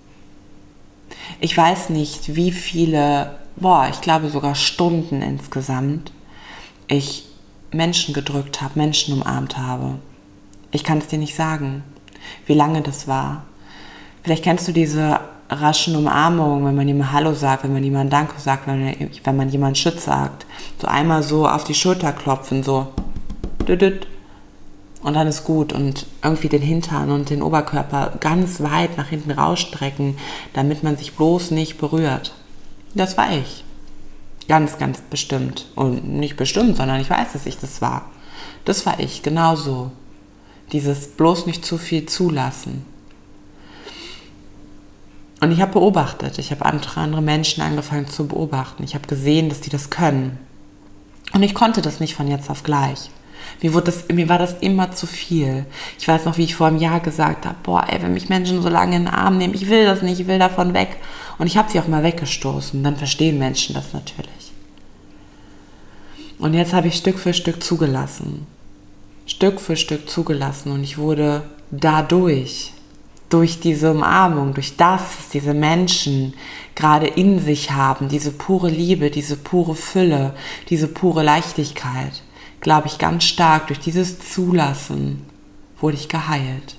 Ich 1.41 1.57
weiß 1.57 1.91
nicht, 1.91 2.35
wie 2.37 2.53
viele, 2.53 3.39
boah, 3.57 3.89
ich 3.91 4.01
glaube 4.01 4.29
sogar 4.29 4.55
Stunden 4.55 5.23
insgesamt, 5.23 6.13
ich 6.89 7.25
Menschen 7.73 8.15
gedrückt 8.15 8.61
habe, 8.61 8.79
Menschen 8.79 9.15
umarmt 9.15 9.57
habe. 9.57 9.97
Ich 10.73 10.85
kann 10.85 10.99
es 10.99 11.07
dir 11.07 11.19
nicht 11.19 11.35
sagen, 11.35 11.83
wie 12.47 12.55
lange 12.55 12.83
das 12.83 13.07
war. 13.09 13.45
Vielleicht 14.23 14.45
kennst 14.45 14.69
du 14.69 14.73
diese 14.73 15.21
raschen 15.49 15.97
Umarmungen, 15.97 16.65
wenn 16.65 16.77
man 16.77 16.87
jemand 16.87 17.13
Hallo 17.13 17.35
sagt, 17.35 17.65
wenn 17.65 17.73
man 17.73 17.83
jemand 17.83 18.13
Danke 18.13 18.41
sagt, 18.41 18.67
wenn, 18.67 19.11
wenn 19.25 19.37
man 19.37 19.49
jemand 19.49 19.79
Schütz 19.79 20.05
sagt. 20.05 20.47
So 20.79 20.87
einmal 20.87 21.23
so 21.23 21.49
auf 21.49 21.65
die 21.65 21.75
Schulter 21.75 22.13
klopfen, 22.13 22.63
so. 22.63 22.89
Und 25.03 25.15
dann 25.15 25.27
ist 25.27 25.45
gut. 25.45 25.73
Und 25.73 26.07
irgendwie 26.23 26.49
den 26.49 26.63
Hintern 26.63 27.11
und 27.11 27.31
den 27.31 27.43
Oberkörper 27.43 28.15
ganz 28.21 28.61
weit 28.61 28.97
nach 28.97 29.09
hinten 29.09 29.31
rausstrecken, 29.31 30.17
damit 30.53 30.83
man 30.83 30.97
sich 30.97 31.15
bloß 31.15 31.51
nicht 31.53 31.79
berührt. 31.79 32.35
Das 32.95 33.17
war 33.17 33.33
ich. 33.33 33.65
Ganz, 34.49 34.79
ganz 34.79 35.01
bestimmt. 35.01 35.67
Und 35.75 36.07
nicht 36.07 36.37
bestimmt, 36.37 36.77
sondern 36.77 37.01
ich 37.01 37.11
weiß, 37.11 37.33
dass 37.33 37.47
ich 37.47 37.59
das 37.59 37.81
war. 37.81 38.11
Das 38.65 38.85
war 38.85 39.01
ich, 39.01 39.23
genauso. 39.23 39.91
Dieses 40.73 41.09
bloß 41.09 41.47
nicht 41.47 41.65
zu 41.65 41.79
viel 41.79 42.07
zulassen. 42.07 42.85
Und 45.41 45.53
ich 45.53 45.61
habe 45.63 45.73
beobachtet, 45.73 46.39
ich 46.39 46.51
habe 46.51 46.67
andere, 46.67 47.01
andere 47.01 47.23
Menschen 47.23 47.63
angefangen 47.63 48.07
zu 48.07 48.27
beobachten. 48.27 48.85
Ich 48.85 48.95
habe 48.95 49.07
gesehen, 49.07 49.49
dass 49.49 49.63
die 49.63 49.71
das 49.71 49.89
können. 49.89 50.39
Und 51.33 51.43
ich 51.43 51.55
konnte 51.55 51.81
das 51.81 51.99
nicht 51.99 52.15
von 52.15 52.29
jetzt 52.29 52.51
auf 52.51 52.63
gleich. 52.63 53.11
Mir, 53.63 53.75
wurde 53.75 53.87
das, 53.87 54.09
mir 54.09 54.29
war 54.29 54.39
das 54.39 54.55
immer 54.61 54.93
zu 54.93 55.07
viel. 55.07 55.67
Ich 55.99 56.09
weiß 56.09 56.25
noch, 56.25 56.39
wie 56.39 56.45
ich 56.45 56.55
vor 56.55 56.67
einem 56.67 56.79
Jahr 56.79 57.01
gesagt 57.01 57.47
habe, 57.47 57.57
boah, 57.63 57.85
ey, 57.89 58.03
wenn 58.03 58.15
mich 58.15 58.29
Menschen 58.29 58.63
so 58.63 58.69
lange 58.69 58.97
in 58.97 59.05
den 59.05 59.15
Arm 59.15 59.39
nehmen, 59.39 59.55
ich 59.55 59.69
will 59.69 59.85
das 59.85 60.03
nicht, 60.03 60.21
ich 60.21 60.27
will 60.27 60.39
davon 60.39 60.75
weg. 60.75 60.97
Und 61.39 61.47
ich 61.47 61.57
habe 61.57 61.71
sie 61.71 61.81
auch 61.81 61.89
mal 61.89 62.03
weggestoßen. 62.03 62.83
Dann 62.83 62.97
verstehen 62.97 63.39
Menschen 63.39 63.75
das 63.75 63.93
natürlich. 63.93 64.53
Und 66.39 66.55
jetzt 66.55 66.73
habe 66.73 66.89
ich 66.89 66.97
Stück 66.97 67.19
für 67.19 67.35
Stück 67.35 67.63
zugelassen. 67.63 68.47
Stück 69.27 69.61
für 69.61 69.77
Stück 69.77 70.09
zugelassen. 70.09 70.73
Und 70.73 70.83
ich 70.83 70.99
wurde 70.99 71.43
dadurch 71.71 72.73
durch 73.31 73.61
diese 73.61 73.93
Umarmung, 73.93 74.55
durch 74.55 74.77
das, 74.77 75.03
was 75.19 75.29
diese 75.33 75.55
Menschen 75.55 76.35
gerade 76.75 77.07
in 77.07 77.39
sich 77.39 77.71
haben, 77.71 78.09
diese 78.09 78.33
pure 78.33 78.69
Liebe, 78.69 79.11
diese 79.11 79.37
pure 79.37 79.77
Fülle, 79.77 80.35
diese 80.69 80.89
pure 80.89 81.23
Leichtigkeit, 81.23 82.23
glaube 82.61 82.89
ich 82.89 82.99
ganz 82.99 83.25
stark, 83.25 83.69
durch 83.69 83.81
dieses 83.81 84.19
Zulassen 84.33 85.27
wurde 85.81 85.97
ich 85.97 86.09
geheilt. 86.09 86.77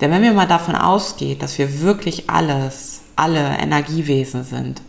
Denn 0.00 0.10
wenn 0.10 0.22
wir 0.22 0.32
mal 0.32 0.46
davon 0.46 0.74
ausgehen, 0.74 1.38
dass 1.38 1.58
wir 1.58 1.80
wirklich 1.80 2.28
alles, 2.28 3.02
alle 3.16 3.56
Energiewesen 3.58 4.44
sind, 4.44 4.82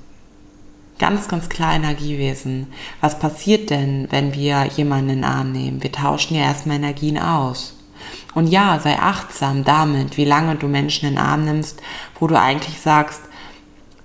ganz, 0.99 1.27
ganz 1.27 1.49
klar 1.49 1.75
Energiewesen, 1.75 2.67
was 3.01 3.19
passiert 3.19 3.69
denn, 3.69 4.07
wenn 4.09 4.33
wir 4.33 4.65
jemanden 4.75 5.09
in 5.09 5.15
den 5.17 5.25
Arm 5.25 5.51
nehmen? 5.51 5.83
Wir 5.83 5.91
tauschen 5.91 6.35
ja 6.35 6.43
erstmal 6.43 6.77
Energien 6.77 7.17
aus. 7.17 7.77
Und 8.33 8.47
ja, 8.47 8.79
sei 8.79 8.97
achtsam 8.99 9.63
damit, 9.63 10.17
wie 10.17 10.25
lange 10.25 10.55
du 10.55 10.67
Menschen 10.67 11.07
in 11.07 11.15
den 11.15 11.23
Arm 11.23 11.45
nimmst, 11.45 11.81
wo 12.19 12.27
du 12.27 12.39
eigentlich 12.39 12.79
sagst, 12.79 13.21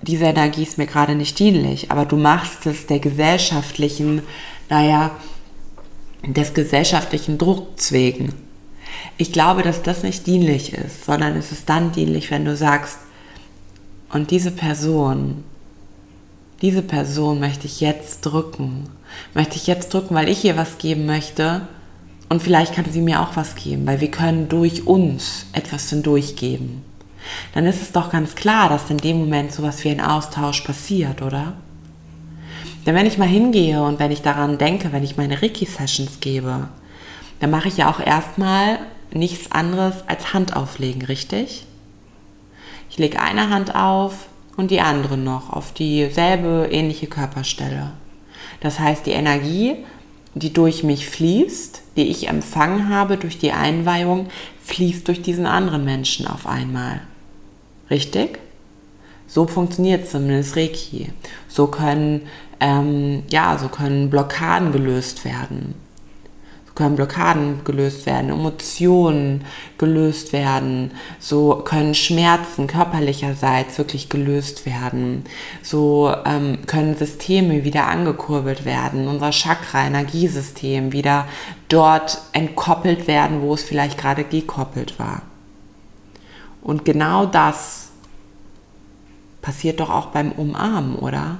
diese 0.03 0.27
Energie 0.27 0.63
ist 0.63 0.79
mir 0.79 0.87
gerade 0.87 1.15
nicht 1.15 1.39
dienlich, 1.39 1.91
aber 1.91 2.05
du 2.05 2.17
machst 2.17 2.67
es 2.67 2.87
der 2.87 3.01
gesellschaftlichen, 3.01 4.23
naja, 4.69 5.11
des 6.27 6.55
gesellschaftlichen 6.55 7.39
Drucks 7.39 7.93
wegen. 7.93 8.35
Ich 9.17 9.33
glaube, 9.33 9.63
dass 9.63 9.83
das 9.83 10.03
nicht 10.03 10.27
dienlich 10.27 10.73
ist, 10.73 11.05
sondern 11.05 11.37
es 11.37 11.53
ist 11.53 11.69
dann 11.69 11.93
dienlich, 11.93 12.31
wenn 12.31 12.45
du 12.45 12.57
sagst, 12.57 12.99
und 14.11 14.31
diese 14.31 14.51
Person, 14.51 15.45
diese 16.63 16.83
Person 16.83 17.41
möchte 17.41 17.67
ich 17.67 17.81
jetzt 17.81 18.23
drücken. 18.23 18.89
Möchte 19.35 19.57
ich 19.57 19.67
jetzt 19.67 19.93
drücken, 19.93 20.15
weil 20.15 20.29
ich 20.29 20.45
ihr 20.45 20.57
was 20.57 20.79
geben 20.79 21.07
möchte 21.07 21.69
und 22.29 22.43
vielleicht 22.43 22.75
kann 22.75 22.85
sie 22.91 23.01
mir 23.01 23.23
auch 23.23 23.37
was 23.37 23.55
geben, 23.55 23.87
weil 23.87 24.01
wir 24.01 24.11
können 24.11 24.49
durch 24.49 24.87
uns 24.87 25.47
etwas 25.53 25.89
hindurchgeben. 25.91 26.83
Dann 27.55 27.67
ist 27.67 27.83
es 27.83 27.93
doch 27.93 28.11
ganz 28.11 28.35
klar, 28.35 28.69
dass 28.69 28.91
in 28.91 28.99
dem 28.99 29.19
Moment 29.19 29.53
sowas 29.53 29.83
wie 29.85 29.91
ein 29.91 30.01
Austausch 30.01 30.61
passiert, 30.63 31.23
oder? 31.23 31.55
Denn 32.89 32.95
wenn 32.95 33.05
ich 33.05 33.19
mal 33.19 33.29
hingehe 33.29 33.83
und 33.83 33.99
wenn 33.99 34.11
ich 34.11 34.23
daran 34.23 34.57
denke, 34.57 34.93
wenn 34.93 35.05
ich 35.05 35.19
meine 35.19 35.43
Reiki-Sessions 35.43 36.21
gebe, 36.21 36.71
dann 37.39 37.51
mache 37.51 37.69
ich 37.69 37.77
ja 37.77 37.91
auch 37.91 38.01
erstmal 38.01 38.79
nichts 39.13 39.53
anderes 39.53 39.97
als 40.07 40.33
Hand 40.33 40.57
auflegen, 40.57 41.03
richtig? 41.03 41.67
Ich 42.89 42.97
lege 42.97 43.21
eine 43.21 43.51
Hand 43.51 43.75
auf 43.75 44.29
und 44.57 44.71
die 44.71 44.81
andere 44.81 45.19
noch 45.19 45.53
auf 45.53 45.75
dieselbe 45.75 46.71
ähnliche 46.71 47.09
Körperstelle. 47.09 47.93
Das 48.61 48.81
heißt, 48.81 49.05
die 49.05 49.11
Energie, 49.11 49.85
die 50.35 50.55
durch 50.55 50.83
mich 50.83 51.11
fließt, 51.11 51.83
die 51.99 52.07
ich 52.07 52.29
empfangen 52.29 52.89
habe 52.89 53.19
durch 53.19 53.37
die 53.37 53.53
Einweihung, 53.53 54.29
fließt 54.63 55.07
durch 55.07 55.21
diesen 55.21 55.45
anderen 55.45 55.85
Menschen 55.85 56.27
auf 56.27 56.47
einmal. 56.47 57.03
Richtig? 57.91 58.39
So 59.29 59.47
funktioniert 59.47 60.09
zumindest 60.09 60.57
Reiki. 60.57 61.13
So 61.47 61.69
können, 61.69 62.23
ähm, 62.59 63.23
ja, 63.29 63.57
so 63.57 63.69
können 63.69 64.11
Blockaden 64.11 64.73
gelöst 64.73 65.25
werden 65.25 65.75
können 66.79 66.95
Blockaden 66.95 67.65
gelöst 67.65 68.07
werden, 68.07 68.31
Emotionen 68.31 69.45
gelöst 69.79 70.33
werden, 70.33 70.93
so 71.19 71.57
können 71.57 71.93
Schmerzen 71.93 72.69
körperlicherseits 72.69 73.79
wirklich 73.79 74.09
gelöst 74.09 74.65
werden, 74.65 75.25
so 75.61 76.15
ähm, 76.25 76.59
können 76.67 76.97
Systeme 76.97 77.65
wieder 77.65 77.89
angekurbelt 77.89 78.65
werden, 78.65 79.09
unser 79.09 79.33
Chakra-Energiesystem 79.33 80.93
wieder 80.93 81.27
dort 81.69 82.19
entkoppelt 82.33 83.09
werden, 83.09 83.43
wo 83.43 83.55
es 83.55 83.65
vielleicht 83.65 83.99
gerade 83.99 84.23
gekoppelt 84.23 85.01
war. 85.01 85.23
Und 86.63 86.85
genau 86.85 87.27
das 87.27 87.88
passiert 89.49 89.81
doch 89.81 89.89
auch 89.89 90.09
beim 90.09 90.33
Umarmen, 90.33 90.97
oder? 90.97 91.39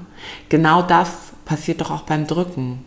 Genau 0.49 0.81
das 0.81 1.11
passiert 1.45 1.83
doch 1.83 1.91
auch 1.91 2.05
beim 2.05 2.27
Drücken. 2.27 2.83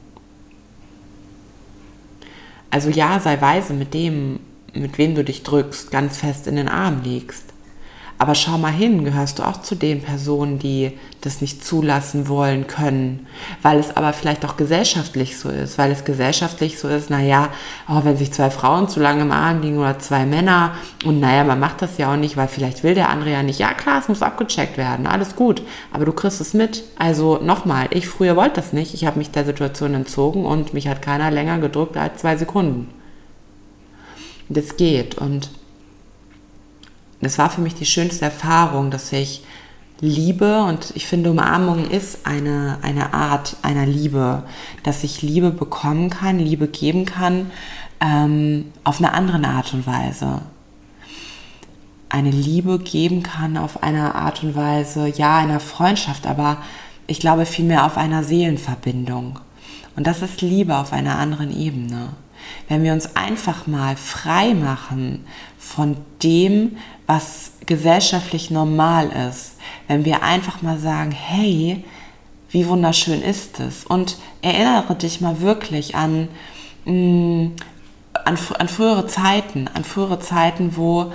Also 2.71 2.89
ja, 2.89 3.19
sei 3.19 3.39
weise 3.39 3.75
mit 3.75 3.93
dem, 3.93 4.39
mit 4.73 4.97
wem 4.97 5.13
du 5.13 5.23
dich 5.23 5.43
drückst, 5.43 5.91
ganz 5.91 6.17
fest 6.17 6.47
in 6.47 6.55
den 6.55 6.67
Arm 6.67 7.03
legst. 7.03 7.50
Aber 8.21 8.35
schau 8.35 8.59
mal 8.59 8.71
hin, 8.71 9.03
gehörst 9.03 9.39
du 9.39 9.43
auch 9.43 9.63
zu 9.63 9.73
den 9.73 10.03
Personen, 10.03 10.59
die 10.59 10.91
das 11.21 11.41
nicht 11.41 11.65
zulassen 11.65 12.27
wollen 12.27 12.67
können, 12.67 13.25
weil 13.63 13.79
es 13.79 13.97
aber 13.97 14.13
vielleicht 14.13 14.45
auch 14.45 14.57
gesellschaftlich 14.57 15.39
so 15.39 15.49
ist, 15.49 15.79
weil 15.79 15.89
es 15.89 16.05
gesellschaftlich 16.05 16.77
so 16.77 16.87
ist, 16.87 17.09
naja, 17.09 17.49
oh, 17.89 18.01
wenn 18.03 18.17
sich 18.17 18.31
zwei 18.31 18.51
Frauen 18.51 18.87
zu 18.87 18.99
lange 18.99 19.23
im 19.23 19.31
Arm 19.31 19.63
liegen 19.63 19.79
oder 19.79 19.97
zwei 19.97 20.27
Männer 20.27 20.75
und 21.03 21.19
naja, 21.19 21.43
man 21.43 21.59
macht 21.59 21.81
das 21.81 21.97
ja 21.97 22.13
auch 22.13 22.15
nicht, 22.15 22.37
weil 22.37 22.47
vielleicht 22.47 22.83
will 22.83 22.93
der 22.93 23.09
andere 23.09 23.31
ja 23.31 23.41
nicht. 23.41 23.57
Ja 23.57 23.73
klar, 23.73 23.97
es 23.99 24.07
muss 24.07 24.21
abgecheckt 24.21 24.77
werden, 24.77 25.07
alles 25.07 25.35
gut, 25.35 25.63
aber 25.91 26.05
du 26.05 26.11
kriegst 26.11 26.41
es 26.41 26.53
mit. 26.53 26.83
Also 26.99 27.39
nochmal, 27.41 27.87
ich 27.89 28.07
früher 28.07 28.35
wollte 28.35 28.57
das 28.57 28.71
nicht, 28.71 28.93
ich 28.93 29.07
habe 29.07 29.17
mich 29.17 29.31
der 29.31 29.45
Situation 29.45 29.95
entzogen 29.95 30.45
und 30.45 30.75
mich 30.75 30.87
hat 30.87 31.01
keiner 31.01 31.31
länger 31.31 31.57
gedrückt 31.57 31.97
als 31.97 32.21
zwei 32.21 32.37
Sekunden. 32.37 32.93
Das 34.47 34.77
geht 34.77 35.15
und 35.15 35.49
das 37.21 37.37
war 37.37 37.49
für 37.49 37.61
mich 37.61 37.75
die 37.75 37.85
schönste 37.85 38.25
Erfahrung, 38.25 38.91
dass 38.91 39.11
ich 39.11 39.43
Liebe 40.01 40.63
und 40.63 40.93
ich 40.95 41.05
finde, 41.05 41.29
Umarmung 41.29 41.87
ist 41.87 42.25
eine, 42.25 42.79
eine 42.81 43.13
Art 43.13 43.55
einer 43.61 43.85
Liebe, 43.85 44.43
dass 44.81 45.03
ich 45.03 45.21
Liebe 45.21 45.51
bekommen 45.51 46.09
kann, 46.09 46.39
Liebe 46.39 46.67
geben 46.67 47.05
kann, 47.05 47.51
ähm, 47.99 48.71
auf 48.83 48.97
eine 48.97 49.13
andere 49.13 49.43
Art 49.47 49.73
und 49.75 49.85
Weise. 49.85 50.41
Eine 52.09 52.31
Liebe 52.31 52.79
geben 52.79 53.21
kann 53.21 53.57
auf 53.57 53.83
eine 53.83 54.15
Art 54.15 54.43
und 54.43 54.55
Weise, 54.55 55.07
ja, 55.07 55.37
einer 55.37 55.59
Freundschaft, 55.59 56.25
aber 56.25 56.57
ich 57.05 57.19
glaube 57.19 57.45
vielmehr 57.45 57.85
auf 57.85 57.95
einer 57.95 58.23
Seelenverbindung. 58.23 59.39
Und 59.95 60.07
das 60.07 60.23
ist 60.23 60.41
Liebe 60.41 60.77
auf 60.77 60.93
einer 60.93 61.19
anderen 61.19 61.55
Ebene. 61.55 62.09
Wenn 62.67 62.83
wir 62.83 62.93
uns 62.93 63.15
einfach 63.15 63.67
mal 63.67 63.95
frei 63.97 64.55
machen 64.55 65.25
von 65.59 65.97
dem, 66.23 66.77
was 67.11 67.51
gesellschaftlich 67.65 68.51
normal 68.51 69.09
ist, 69.29 69.55
wenn 69.87 70.05
wir 70.05 70.23
einfach 70.23 70.61
mal 70.61 70.79
sagen, 70.79 71.11
hey, 71.11 71.83
wie 72.49 72.67
wunderschön 72.67 73.21
ist 73.21 73.59
es? 73.59 73.85
Und 73.85 74.17
erinnere 74.41 74.95
dich 74.95 75.19
mal 75.19 75.41
wirklich 75.41 75.95
an, 75.95 76.29
mh, 76.85 76.93
mm, 76.93 77.55
an, 78.25 78.37
an 78.59 78.67
frühere 78.69 79.07
Zeiten, 79.07 79.69
an 79.73 79.83
frühere 79.83 80.19
Zeiten, 80.19 80.77
wo 80.77 81.11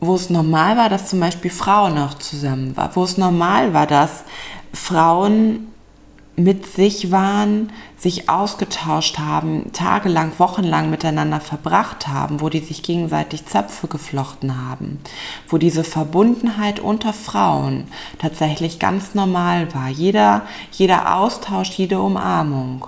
wo 0.00 0.16
es 0.16 0.28
normal 0.28 0.76
war, 0.76 0.90
dass 0.90 1.08
zum 1.08 1.18
Beispiel 1.20 1.50
Frauen 1.50 1.96
auch 1.96 2.12
zusammen 2.14 2.76
waren, 2.76 2.90
wo 2.92 3.04
es 3.04 3.16
normal 3.16 3.72
war, 3.72 3.86
dass 3.86 4.24
Frauen 4.74 5.68
mit 6.36 6.66
sich 6.66 7.12
waren, 7.12 7.70
sich 7.96 8.28
ausgetauscht 8.28 9.18
haben, 9.18 9.72
tagelang, 9.72 10.32
wochenlang 10.38 10.90
miteinander 10.90 11.40
verbracht 11.40 12.08
haben, 12.08 12.40
wo 12.40 12.48
die 12.48 12.58
sich 12.60 12.82
gegenseitig 12.82 13.46
Zöpfe 13.46 13.86
geflochten 13.86 14.68
haben, 14.68 14.98
wo 15.48 15.58
diese 15.58 15.84
Verbundenheit 15.84 16.80
unter 16.80 17.12
Frauen 17.12 17.84
tatsächlich 18.18 18.80
ganz 18.80 19.14
normal 19.14 19.72
war. 19.74 19.88
Jeder, 19.88 20.42
jeder 20.72 21.16
Austausch, 21.16 21.70
jede 21.70 22.00
Umarmung, 22.00 22.86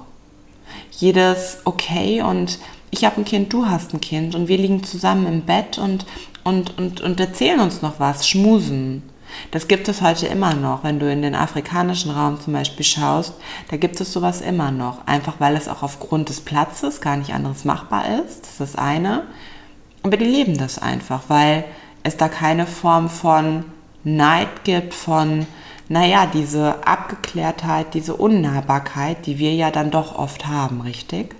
jedes 0.90 1.58
Okay 1.64 2.22
und 2.22 2.58
ich 2.90 3.04
habe 3.04 3.20
ein 3.20 3.24
Kind, 3.24 3.52
du 3.52 3.66
hast 3.66 3.94
ein 3.94 4.00
Kind 4.00 4.34
und 4.34 4.48
wir 4.48 4.58
liegen 4.58 4.82
zusammen 4.82 5.26
im 5.26 5.42
Bett 5.42 5.78
und, 5.78 6.04
und, 6.42 6.76
und, 6.78 7.00
und 7.00 7.20
erzählen 7.20 7.60
uns 7.60 7.82
noch 7.82 8.00
was, 8.00 8.28
schmusen. 8.28 9.02
Das 9.50 9.68
gibt 9.68 9.88
es 9.88 10.02
heute 10.02 10.26
immer 10.26 10.54
noch. 10.54 10.84
Wenn 10.84 10.98
du 10.98 11.10
in 11.10 11.22
den 11.22 11.34
afrikanischen 11.34 12.10
Raum 12.10 12.40
zum 12.40 12.52
Beispiel 12.52 12.84
schaust, 12.84 13.34
da 13.68 13.76
gibt 13.76 14.00
es 14.00 14.12
sowas 14.12 14.40
immer 14.40 14.70
noch. 14.70 15.06
Einfach 15.06 15.34
weil 15.38 15.56
es 15.56 15.68
auch 15.68 15.82
aufgrund 15.82 16.28
des 16.28 16.40
Platzes 16.40 17.00
gar 17.00 17.16
nicht 17.16 17.32
anderes 17.32 17.64
machbar 17.64 18.04
ist. 18.20 18.42
Das 18.42 18.50
ist 18.50 18.60
das 18.60 18.76
eine. 18.76 19.24
Aber 20.02 20.16
die 20.16 20.24
leben 20.24 20.56
das 20.56 20.78
einfach, 20.78 21.22
weil 21.28 21.64
es 22.02 22.16
da 22.16 22.28
keine 22.28 22.66
Form 22.66 23.08
von 23.08 23.64
Neid 24.04 24.64
gibt, 24.64 24.94
von, 24.94 25.46
naja, 25.88 26.26
diese 26.26 26.86
Abgeklärtheit, 26.86 27.94
diese 27.94 28.14
Unnahbarkeit, 28.14 29.26
die 29.26 29.38
wir 29.38 29.52
ja 29.54 29.72
dann 29.72 29.90
doch 29.90 30.16
oft 30.16 30.46
haben, 30.46 30.80
richtig? 30.80 31.34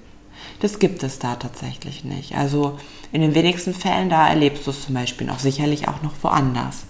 Das 0.61 0.79
gibt 0.79 1.03
es 1.03 1.19
da 1.19 1.37
tatsächlich 1.37 2.05
nicht. 2.05 2.35
Also 2.35 2.79
in 3.13 3.21
den 3.21 3.35
wenigsten 3.35 3.75
Fällen, 3.75 4.09
da 4.09 4.29
erlebst 4.29 4.67
du 4.67 4.71
es 4.71 4.85
zum 4.85 4.95
Beispiel 4.95 5.27
noch 5.27 5.39
sicherlich 5.39 5.87
auch 5.87 6.03
noch 6.03 6.15
woanders. 6.23 6.87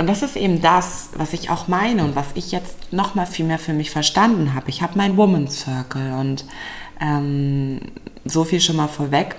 Und 0.00 0.06
das 0.06 0.22
ist 0.22 0.34
eben 0.34 0.62
das, 0.62 1.10
was 1.14 1.34
ich 1.34 1.50
auch 1.50 1.68
meine 1.68 2.02
und 2.04 2.16
was 2.16 2.28
ich 2.32 2.52
jetzt 2.52 2.90
noch 2.90 3.14
mal 3.14 3.26
viel 3.26 3.44
mehr 3.44 3.58
für 3.58 3.74
mich 3.74 3.90
verstanden 3.90 4.54
habe. 4.54 4.70
Ich 4.70 4.80
habe 4.80 4.96
meinen 4.96 5.18
Woman's 5.18 5.60
Circle 5.60 6.14
und 6.18 6.46
ähm, 7.02 7.80
so 8.24 8.44
viel 8.44 8.62
schon 8.62 8.76
mal 8.76 8.88
vorweg. 8.88 9.36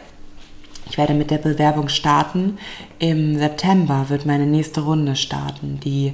Ich 0.88 1.00
werde 1.00 1.16
mit 1.16 1.32
der 1.32 1.40
Bewerbung 1.40 1.90
starten. 1.90 2.60
Im 3.00 3.40
September 3.40 4.10
wird 4.10 4.28
meine 4.28 4.46
nächste 4.46 4.82
Runde 4.82 5.16
starten, 5.16 5.80
die 5.80 6.14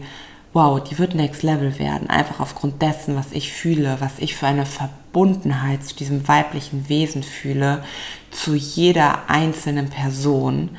wow, 0.53 0.81
die 0.81 0.97
wird 0.97 1.13
next 1.13 1.43
level 1.43 1.77
werden, 1.77 2.09
einfach 2.09 2.39
aufgrund 2.39 2.81
dessen, 2.81 3.17
was 3.17 3.33
ich 3.33 3.51
fühle, 3.51 3.97
was 3.99 4.13
ich 4.17 4.37
für 4.37 4.47
eine 4.47 4.65
Verbundenheit 4.65 5.83
zu 5.83 5.93
diesem 5.93 6.25
weiblichen 6.25 6.87
Wesen 6.87 7.21
fühle, 7.21 7.83
zu 8.31 8.55
jeder 8.55 9.29
einzelnen 9.29 9.89
Person. 9.89 10.69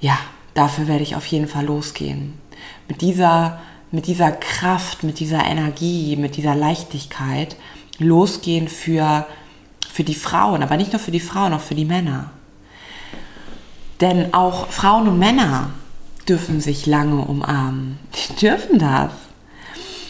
Ja, 0.00 0.18
dafür 0.60 0.88
werde 0.88 1.02
ich 1.02 1.16
auf 1.16 1.24
jeden 1.24 1.48
Fall 1.48 1.64
losgehen. 1.64 2.34
Mit 2.86 3.00
dieser, 3.00 3.60
mit 3.90 4.06
dieser 4.06 4.30
Kraft, 4.30 5.02
mit 5.02 5.18
dieser 5.18 5.42
Energie, 5.46 6.16
mit 6.16 6.36
dieser 6.36 6.54
Leichtigkeit 6.54 7.56
losgehen 7.98 8.68
für, 8.68 9.26
für 9.90 10.04
die 10.04 10.14
Frauen, 10.14 10.62
aber 10.62 10.76
nicht 10.76 10.92
nur 10.92 11.00
für 11.00 11.10
die 11.10 11.20
Frauen, 11.20 11.54
auch 11.54 11.60
für 11.60 11.74
die 11.74 11.86
Männer. 11.86 12.30
Denn 14.02 14.34
auch 14.34 14.68
Frauen 14.68 15.08
und 15.08 15.18
Männer 15.18 15.70
dürfen 16.28 16.60
sich 16.60 16.84
lange 16.84 17.22
umarmen. 17.22 17.98
Die 18.14 18.36
dürfen 18.36 18.78
das. 18.78 19.12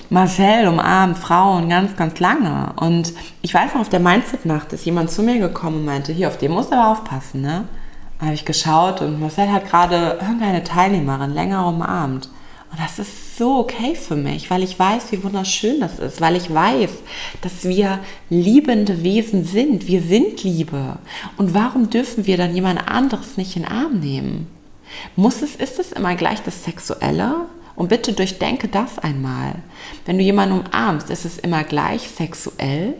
Marcel 0.08 0.66
umarmt 0.66 1.18
Frauen 1.18 1.68
ganz, 1.68 1.96
ganz 1.96 2.18
lange. 2.18 2.72
Und 2.74 3.12
ich 3.42 3.54
weiß 3.54 3.74
noch, 3.74 3.82
auf 3.82 3.88
der 3.88 4.00
Mindset-Nacht 4.00 4.72
ist 4.72 4.84
jemand 4.84 5.12
zu 5.12 5.22
mir 5.22 5.38
gekommen 5.38 5.78
und 5.78 5.84
meinte, 5.84 6.12
hier, 6.12 6.26
auf 6.26 6.38
den 6.38 6.50
musst 6.50 6.72
du 6.72 6.76
aber 6.76 6.90
aufpassen, 6.90 7.42
ne? 7.42 7.68
Habe 8.20 8.34
ich 8.34 8.44
geschaut 8.44 9.00
und 9.00 9.18
Marcel 9.18 9.50
hat 9.50 9.68
gerade 9.68 10.18
irgendeine 10.20 10.62
Teilnehmerin 10.62 11.32
länger 11.32 11.66
umarmt. 11.66 12.28
Und 12.70 12.78
das 12.78 13.00
ist 13.00 13.36
so 13.36 13.58
okay 13.58 13.96
für 13.96 14.14
mich, 14.14 14.48
weil 14.50 14.62
ich 14.62 14.78
weiß, 14.78 15.10
wie 15.10 15.24
wunderschön 15.24 15.80
das 15.80 15.98
ist, 15.98 16.20
weil 16.20 16.36
ich 16.36 16.52
weiß, 16.52 16.90
dass 17.40 17.64
wir 17.64 17.98
liebende 18.28 19.02
Wesen 19.02 19.44
sind. 19.44 19.88
Wir 19.88 20.02
sind 20.02 20.44
Liebe. 20.44 20.98
Und 21.36 21.52
warum 21.52 21.90
dürfen 21.90 22.26
wir 22.26 22.36
dann 22.36 22.54
jemand 22.54 22.88
anderes 22.88 23.36
nicht 23.36 23.56
in 23.56 23.62
den 23.62 23.72
Arm 23.72 23.98
nehmen? 23.98 24.46
Muss 25.16 25.42
es, 25.42 25.56
ist 25.56 25.80
es 25.80 25.92
immer 25.92 26.14
gleich 26.14 26.42
das 26.42 26.62
Sexuelle? 26.62 27.46
Und 27.74 27.88
bitte 27.88 28.12
durchdenke 28.12 28.68
das 28.68 28.98
einmal. 28.98 29.54
Wenn 30.04 30.18
du 30.18 30.24
jemanden 30.24 30.60
umarmst, 30.60 31.10
ist 31.10 31.24
es 31.24 31.38
immer 31.38 31.64
gleich 31.64 32.08
sexuell, 32.08 32.94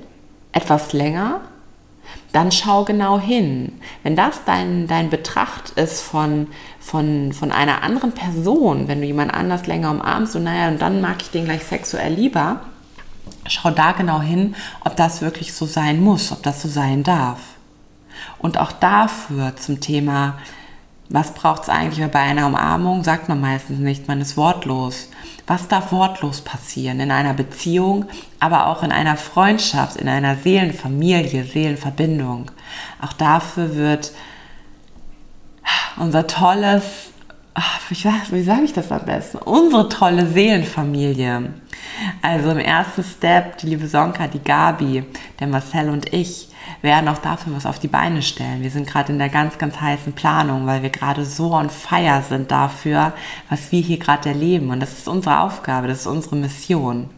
etwas 0.53 0.93
länger 0.93 1.43
dann 2.33 2.53
schau 2.53 2.85
genau 2.85 3.19
hin. 3.19 3.81
Wenn 4.03 4.17
das 4.17 4.45
dein, 4.45 4.87
dein 4.87 5.11
Betracht 5.11 5.71
ist 5.71 6.03
von, 6.03 6.49
von, 6.79 7.33
von 7.33 7.51
einer 7.51 7.83
anderen 7.83 8.13
Person, 8.13 8.89
wenn 8.89 9.01
du 9.01 9.07
jemand 9.07 9.35
anders 9.35 9.67
länger 9.67 9.91
umarmst 9.91 10.37
und 10.37 10.45
naja, 10.45 10.69
und 10.69 10.81
dann 10.81 11.01
mag 11.01 11.17
ich 11.23 11.31
den 11.31 11.45
gleich 11.45 11.65
sexuell 11.65 12.15
lieber, 12.15 12.61
schau 13.47 13.71
da 13.71 13.93
genau 13.93 14.21
hin, 14.21 14.55
ob 14.85 14.97
das 14.97 15.23
wirklich 15.23 15.53
so 15.53 15.67
sein 15.67 16.01
muss, 16.01 16.31
ob 16.31 16.43
das 16.43 16.63
so 16.63 16.69
sein 16.69 17.03
darf. 17.03 17.41
Und 18.39 18.59
auch 18.59 18.73
dafür 18.73 19.57
zum 19.57 19.81
Thema, 19.81 20.39
was 21.11 21.35
braucht 21.35 21.65
es 21.65 21.69
eigentlich 21.69 22.07
bei 22.11 22.21
einer 22.21 22.47
Umarmung, 22.47 23.03
sagt 23.03 23.29
man 23.29 23.41
meistens 23.41 23.81
nicht, 23.81 24.07
man 24.07 24.21
ist 24.21 24.37
wortlos. 24.37 25.09
Was 25.47 25.67
darf 25.67 25.91
wortlos 25.91 26.41
passieren 26.41 27.01
in 27.01 27.11
einer 27.11 27.35
Beziehung, 27.35 28.07
aber 28.39 28.69
auch 28.69 28.85
in 28.85 28.93
einer 28.93 29.17
Freundschaft, 29.17 29.97
in 29.97 30.09
einer 30.09 30.37
Seelenfamilie, 30.37 31.45
Seelenverbindung? 31.45 32.53
Auch 33.03 33.13
dafür 33.13 33.75
wird 33.75 34.13
unser 35.97 36.29
tolles, 36.29 37.10
wie 38.31 38.43
sage 38.43 38.63
ich 38.65 38.73
das 38.73 38.93
am 38.93 39.05
besten? 39.05 39.39
Unsere 39.39 39.89
tolle 39.89 40.27
Seelenfamilie. 40.27 41.53
Also 42.23 42.51
im 42.51 42.59
ersten 42.59 43.03
Step 43.03 43.59
die 43.59 43.67
liebe 43.67 43.87
Sonka, 43.87 44.29
die 44.29 44.43
Gabi, 44.43 45.05
der 45.39 45.47
Marcel 45.47 45.91
und 45.91 46.13
ich 46.13 46.49
werden 46.83 47.09
auch 47.09 47.19
dafür 47.19 47.55
was 47.55 47.67
auf 47.67 47.79
die 47.79 47.89
Beine 47.89 48.23
stellen. 48.23 48.63
Wir 48.63 48.71
sind 48.71 48.87
gerade 48.87 49.13
in 49.13 49.19
der 49.19 49.29
ganz, 49.29 49.59
ganz 49.59 49.81
heißen 49.81 50.13
Planung, 50.13 50.67
weil 50.67 50.83
wir 50.83 50.91
gerade 50.91 51.25
so 51.25 51.53
on 51.53 51.71
fire 51.71 52.23
sind 52.27 52.51
dafür, 52.51 53.13
was 53.49 53.73
wir 53.73 53.81
hier 53.81 53.99
gerade 53.99 54.31
erleben. 54.31 54.71
Und 54.71 54.81
das 54.81 54.93
ist 54.93 55.09
unsere 55.09 55.41
Aufgabe, 55.41 55.89
das 55.89 56.01
ist 56.01 56.07
unsere 56.07 56.37
Mission. 56.37 57.11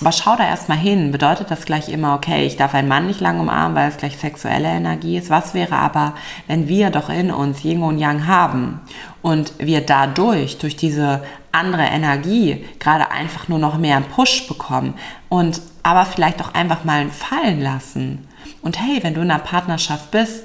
Aber 0.00 0.12
schau 0.12 0.36
da 0.36 0.46
erstmal 0.46 0.78
hin. 0.78 1.10
Bedeutet 1.10 1.50
das 1.50 1.64
gleich 1.64 1.88
immer, 1.88 2.14
okay, 2.14 2.46
ich 2.46 2.56
darf 2.56 2.74
einen 2.74 2.88
Mann 2.88 3.08
nicht 3.08 3.20
lang 3.20 3.40
umarmen, 3.40 3.76
weil 3.76 3.88
es 3.88 3.96
gleich 3.96 4.16
sexuelle 4.16 4.68
Energie 4.68 5.18
ist? 5.18 5.28
Was 5.28 5.54
wäre 5.54 5.76
aber, 5.76 6.14
wenn 6.46 6.68
wir 6.68 6.90
doch 6.90 7.08
in 7.08 7.32
uns 7.32 7.64
Yin 7.64 7.82
und 7.82 7.98
Yang 7.98 8.26
haben 8.28 8.80
und 9.22 9.52
wir 9.58 9.80
dadurch, 9.80 10.58
durch 10.58 10.76
diese 10.76 11.24
andere 11.50 11.82
Energie, 11.82 12.64
gerade 12.78 13.10
einfach 13.10 13.48
nur 13.48 13.58
noch 13.58 13.76
mehr 13.78 13.96
einen 13.96 14.04
Push 14.04 14.46
bekommen 14.46 14.94
und 15.28 15.60
aber 15.82 16.06
vielleicht 16.06 16.40
auch 16.42 16.54
einfach 16.54 16.84
mal 16.84 17.08
fallen 17.08 17.60
lassen? 17.60 18.28
Und 18.62 18.80
hey, 18.80 19.02
wenn 19.02 19.14
du 19.14 19.20
in 19.22 19.30
einer 19.30 19.42
Partnerschaft 19.42 20.12
bist, 20.12 20.44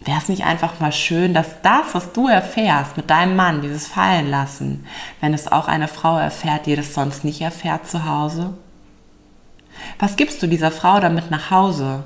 wäre 0.00 0.18
es 0.18 0.28
nicht 0.28 0.44
einfach 0.44 0.80
mal 0.80 0.92
schön, 0.92 1.32
dass 1.32 1.62
das, 1.62 1.94
was 1.94 2.12
du 2.12 2.28
erfährst 2.28 2.98
mit 2.98 3.08
deinem 3.08 3.36
Mann, 3.36 3.62
dieses 3.62 3.86
Fallen 3.86 4.30
lassen, 4.30 4.86
wenn 5.22 5.32
es 5.32 5.50
auch 5.50 5.68
eine 5.68 5.88
Frau 5.88 6.18
erfährt, 6.18 6.66
die 6.66 6.76
das 6.76 6.92
sonst 6.92 7.24
nicht 7.24 7.40
erfährt 7.40 7.88
zu 7.88 8.04
Hause? 8.04 8.52
Was 9.98 10.16
gibst 10.16 10.42
du 10.42 10.46
dieser 10.46 10.70
Frau 10.70 11.00
damit 11.00 11.30
nach 11.30 11.50
Hause? 11.50 12.04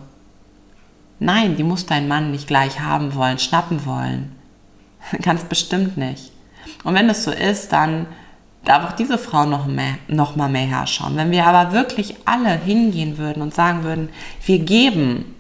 Nein, 1.20 1.56
die 1.56 1.64
muss 1.64 1.86
dein 1.86 2.08
Mann 2.08 2.30
nicht 2.30 2.46
gleich 2.46 2.80
haben 2.80 3.14
wollen, 3.14 3.38
schnappen 3.38 3.84
wollen. 3.86 4.36
Ganz 5.22 5.44
bestimmt 5.44 5.96
nicht. 5.96 6.32
Und 6.84 6.94
wenn 6.94 7.08
das 7.08 7.24
so 7.24 7.30
ist, 7.30 7.72
dann 7.72 8.06
darf 8.64 8.84
auch 8.84 8.92
diese 8.92 9.18
Frau 9.18 9.46
noch, 9.46 9.66
mehr, 9.66 9.94
noch 10.08 10.36
mal 10.36 10.48
mehr 10.48 10.66
herschauen. 10.66 11.16
Wenn 11.16 11.30
wir 11.30 11.46
aber 11.46 11.72
wirklich 11.72 12.16
alle 12.24 12.50
hingehen 12.50 13.18
würden 13.18 13.42
und 13.42 13.54
sagen 13.54 13.82
würden, 13.82 14.10
wir 14.44 14.58
geben, 14.58 15.34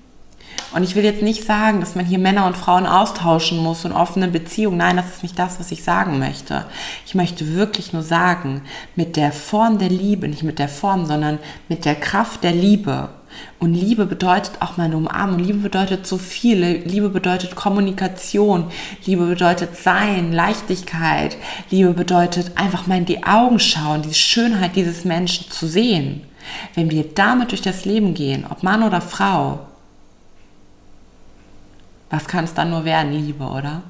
und 0.72 0.82
ich 0.82 0.94
will 0.94 1.04
jetzt 1.04 1.22
nicht 1.22 1.44
sagen, 1.44 1.80
dass 1.80 1.94
man 1.94 2.04
hier 2.04 2.18
Männer 2.18 2.46
und 2.46 2.56
Frauen 2.56 2.86
austauschen 2.86 3.58
muss 3.58 3.84
und 3.84 3.92
offene 3.92 4.28
Beziehungen. 4.28 4.78
Nein, 4.78 4.96
das 4.96 5.08
ist 5.08 5.22
nicht 5.22 5.38
das, 5.38 5.58
was 5.58 5.70
ich 5.72 5.82
sagen 5.82 6.18
möchte. 6.18 6.66
Ich 7.06 7.14
möchte 7.14 7.54
wirklich 7.54 7.92
nur 7.92 8.02
sagen, 8.02 8.62
mit 8.94 9.16
der 9.16 9.32
Form 9.32 9.78
der 9.78 9.88
Liebe, 9.88 10.28
nicht 10.28 10.42
mit 10.42 10.58
der 10.58 10.68
Form, 10.68 11.06
sondern 11.06 11.38
mit 11.68 11.84
der 11.84 11.94
Kraft 11.94 12.44
der 12.44 12.52
Liebe. 12.52 13.08
Und 13.58 13.74
Liebe 13.74 14.06
bedeutet 14.06 14.52
auch 14.60 14.76
mal 14.76 14.84
eine 14.84 14.96
Umarmung. 14.96 15.38
Liebe 15.38 15.58
bedeutet 15.58 16.06
so 16.06 16.18
viele. 16.18 16.78
Liebe 16.78 17.08
bedeutet 17.08 17.56
Kommunikation. 17.56 18.70
Liebe 19.04 19.26
bedeutet 19.26 19.76
Sein, 19.76 20.32
Leichtigkeit. 20.32 21.36
Liebe 21.70 21.92
bedeutet 21.92 22.52
einfach 22.56 22.86
mal 22.86 22.98
in 22.98 23.06
die 23.06 23.24
Augen 23.24 23.58
schauen, 23.58 24.02
die 24.02 24.14
Schönheit 24.14 24.76
dieses 24.76 25.04
Menschen 25.04 25.50
zu 25.50 25.66
sehen. 25.66 26.22
Wenn 26.74 26.90
wir 26.90 27.04
damit 27.14 27.50
durch 27.50 27.62
das 27.62 27.84
Leben 27.84 28.14
gehen, 28.14 28.46
ob 28.48 28.62
Mann 28.62 28.82
oder 28.82 29.00
Frau, 29.00 29.67
was 32.10 32.26
kann 32.26 32.44
es 32.44 32.54
dann 32.54 32.70
nur 32.70 32.84
werden? 32.84 33.12
Liebe, 33.12 33.44
oder? 33.44 33.82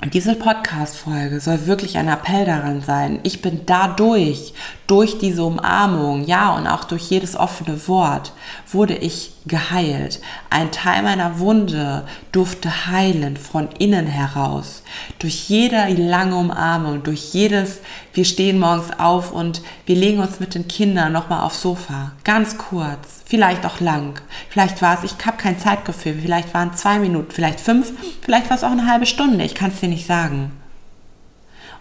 Und 0.00 0.14
diese 0.14 0.36
Podcast-Folge 0.36 1.40
soll 1.40 1.66
wirklich 1.66 1.98
ein 1.98 2.06
Appell 2.06 2.44
daran 2.44 2.82
sein. 2.82 3.18
Ich 3.24 3.42
bin 3.42 3.62
dadurch, 3.66 4.54
durch 4.86 5.18
diese 5.18 5.42
Umarmung, 5.42 6.24
ja, 6.24 6.54
und 6.54 6.68
auch 6.68 6.84
durch 6.84 7.10
jedes 7.10 7.34
offene 7.34 7.88
Wort, 7.88 8.32
wurde 8.70 8.94
ich 8.94 9.32
geheilt. 9.46 10.20
Ein 10.50 10.70
Teil 10.70 11.02
meiner 11.02 11.40
Wunde 11.40 12.04
durfte 12.30 12.86
heilen 12.86 13.36
von 13.36 13.70
innen 13.80 14.06
heraus. 14.06 14.84
Durch 15.18 15.48
jede 15.48 15.88
lange 15.88 16.36
Umarmung, 16.36 17.02
durch 17.02 17.34
jedes, 17.34 17.80
wir 18.14 18.24
stehen 18.24 18.60
morgens 18.60 18.96
auf 19.00 19.32
und 19.32 19.62
wir 19.84 19.96
legen 19.96 20.20
uns 20.20 20.38
mit 20.38 20.54
den 20.54 20.68
Kindern 20.68 21.12
nochmal 21.12 21.42
aufs 21.42 21.60
Sofa. 21.62 22.12
Ganz 22.22 22.56
kurz, 22.56 23.17
vielleicht 23.28 23.66
auch 23.66 23.78
lang. 23.80 24.20
Vielleicht 24.48 24.80
war 24.80 24.98
es, 24.98 25.04
ich 25.12 25.26
habe 25.26 25.36
kein 25.36 25.58
Zeitgefühl, 25.58 26.18
vielleicht 26.20 26.54
waren 26.54 26.74
zwei 26.74 26.98
Minuten, 26.98 27.30
vielleicht 27.30 27.60
fünf, 27.60 27.92
vielleicht 28.22 28.48
war 28.48 28.56
es 28.56 28.64
auch 28.64 28.72
eine 28.72 28.90
halbe 28.90 29.06
Stunde, 29.06 29.44
ich 29.44 29.54
kann 29.54 29.70
es 29.70 29.80
dir 29.80 29.88
nicht 29.88 30.06
sagen. 30.06 30.52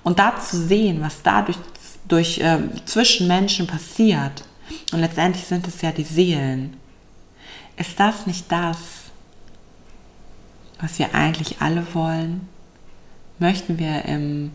Und 0.03 0.19
da 0.19 0.39
zu 0.39 0.57
sehen, 0.57 1.01
was 1.01 1.23
dadurch 1.23 1.57
durch, 2.07 2.39
äh, 2.39 2.59
zwischen 2.85 3.27
Menschen 3.27 3.65
passiert, 3.65 4.43
und 4.91 4.99
letztendlich 4.99 5.45
sind 5.45 5.67
es 5.67 5.81
ja 5.81 5.91
die 5.91 6.03
Seelen, 6.03 6.77
ist 7.77 7.97
das 7.97 8.27
nicht 8.27 8.51
das, 8.51 8.77
was 10.81 10.99
wir 10.99 11.15
eigentlich 11.15 11.61
alle 11.61 11.85
wollen? 11.93 12.47
Möchten 13.39 13.79
wir 13.79 14.03
im, 14.05 14.51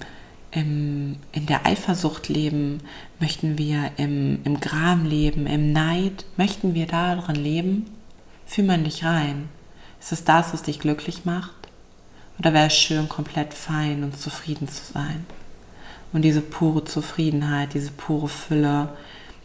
im, 0.52 1.16
in 1.32 1.46
der 1.46 1.66
Eifersucht 1.66 2.28
leben? 2.28 2.80
Möchten 3.18 3.58
wir 3.58 3.90
im, 3.96 4.40
im 4.44 4.60
Gram 4.60 5.04
leben, 5.04 5.46
im 5.46 5.72
Neid? 5.72 6.24
Möchten 6.36 6.74
wir 6.74 6.86
darin 6.86 7.36
leben? 7.36 7.86
Fühl 8.46 8.64
man 8.64 8.84
dich 8.84 9.04
rein. 9.04 9.48
Ist 10.00 10.12
es 10.12 10.24
das, 10.24 10.52
was 10.52 10.62
dich 10.62 10.78
glücklich 10.78 11.24
macht? 11.24 11.52
Oder 12.38 12.52
wäre 12.52 12.66
es 12.66 12.76
schön, 12.76 13.08
komplett 13.08 13.54
fein 13.54 14.04
und 14.04 14.18
zufrieden 14.18 14.68
zu 14.68 14.92
sein? 14.92 15.26
Und 16.12 16.22
diese 16.22 16.42
pure 16.42 16.84
Zufriedenheit, 16.84 17.74
diese 17.74 17.90
pure 17.90 18.28
Fülle, 18.28 18.90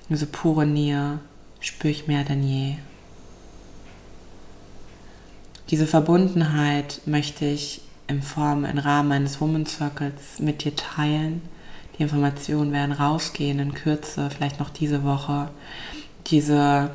diese 0.10 0.26
pure 0.26 0.66
Nähe 0.66 1.20
spüre 1.60 1.92
ich 1.92 2.08
mehr 2.08 2.24
denn 2.24 2.44
je. 2.44 2.76
Diese 5.70 5.88
Verbundenheit 5.88 7.02
möchte 7.06 7.46
ich 7.46 7.82
in 8.08 8.22
Form, 8.22 8.66
im 8.66 8.78
Rahmen 8.78 9.12
eines 9.12 9.40
Woman 9.42 9.66
Circles 9.66 10.40
mit 10.40 10.64
dir 10.64 10.76
teilen. 10.76 11.42
Die 11.98 12.04
Informationen 12.04 12.72
werden 12.72 12.92
rausgehen 12.92 13.60
in 13.60 13.74
Kürze, 13.74 14.30
vielleicht 14.30 14.60
noch 14.60 14.70
diese 14.70 15.04
Woche. 15.04 15.50
Diese, 16.28 16.92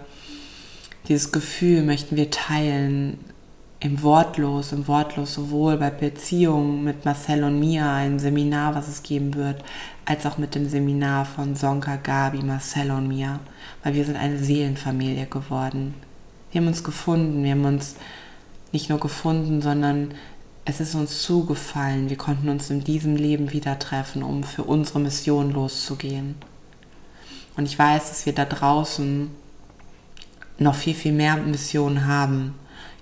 dieses 1.09 1.33
Gefühl 1.33 1.83
möchten 1.83 2.17
wir 2.17 2.31
teilen 2.31 3.19
im 3.81 4.01
Wortlos, 4.03 4.73
im 4.73 4.87
Wortlos 4.87 5.35
sowohl 5.35 5.77
bei 5.77 5.91
Beziehungen 5.91 6.85
mit 6.85 7.05
Marcel 7.05 7.43
und 7.43 7.59
Mia, 7.59 7.97
ein 7.97 8.21
Seminar, 8.21 8.77
was 8.77 8.87
es 8.87 9.03
geben 9.03 9.35
wird, 9.35 9.65
als 10.05 10.25
auch 10.25 10.39
mit 10.39 10.55
dem 10.55 10.69
Seminar 10.69 11.25
von 11.25 11.57
Sonka, 11.57 11.97
Gabi, 11.97 12.43
Marcel 12.43 12.93
und 12.93 13.09
Mia, 13.09 13.41
weil 13.83 13.95
wir 13.95 14.05
sind 14.05 14.17
eine 14.17 14.39
Seelenfamilie 14.39 15.27
geworden. 15.27 15.95
Wir 16.53 16.61
haben 16.61 16.69
uns 16.69 16.85
gefunden, 16.85 17.43
wir 17.43 17.51
haben 17.53 17.65
uns 17.65 17.97
nicht 18.71 18.89
nur 18.89 19.01
gefunden, 19.01 19.61
sondern 19.61 20.15
es 20.65 20.81
ist 20.81 20.95
uns 20.95 21.23
zugefallen. 21.23 22.09
Wir 22.09 22.17
konnten 22.17 22.49
uns 22.49 22.71
in 22.71 22.85
diesem 22.85 23.17
Leben 23.17 23.53
wieder 23.53 23.79
treffen, 23.79 24.23
um 24.23 24.45
für 24.45 24.65
unsere 24.65 25.01
Mission 25.01 25.51
loszugehen. 25.51 26.37
Und 27.57 27.67
ich 27.67 27.79
weiß, 27.79 28.09
dass 28.09 28.27
wir 28.27 28.33
da 28.33 28.45
draußen 28.45 29.31
noch 30.59 30.75
viel, 30.75 30.95
viel 30.95 31.13
mehr 31.13 31.37
Missionen 31.37 32.07
haben. 32.07 32.55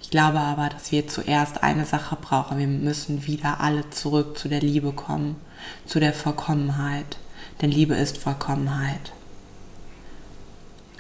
Ich 0.03 0.11
glaube 0.11 0.41
aber, 0.41 0.71
dass 0.71 0.91
wir 0.91 1.07
zuerst 1.07 1.63
eine 1.63 1.85
Sache 1.85 2.17
brauchen. 2.17 2.59
Wir 2.59 2.67
müssen 2.67 3.27
wieder 3.27 3.61
alle 3.61 3.89
zurück 3.91 4.39
zu 4.39 4.49
der 4.49 4.61
Liebe 4.61 4.93
kommen, 4.93 5.37
zu 5.85 6.01
der 6.01 6.15
Vollkommenheit. 6.15 7.19
Denn 7.61 7.71
Liebe 7.71 7.95
ist 7.95 8.17
Vollkommenheit. 8.17 9.13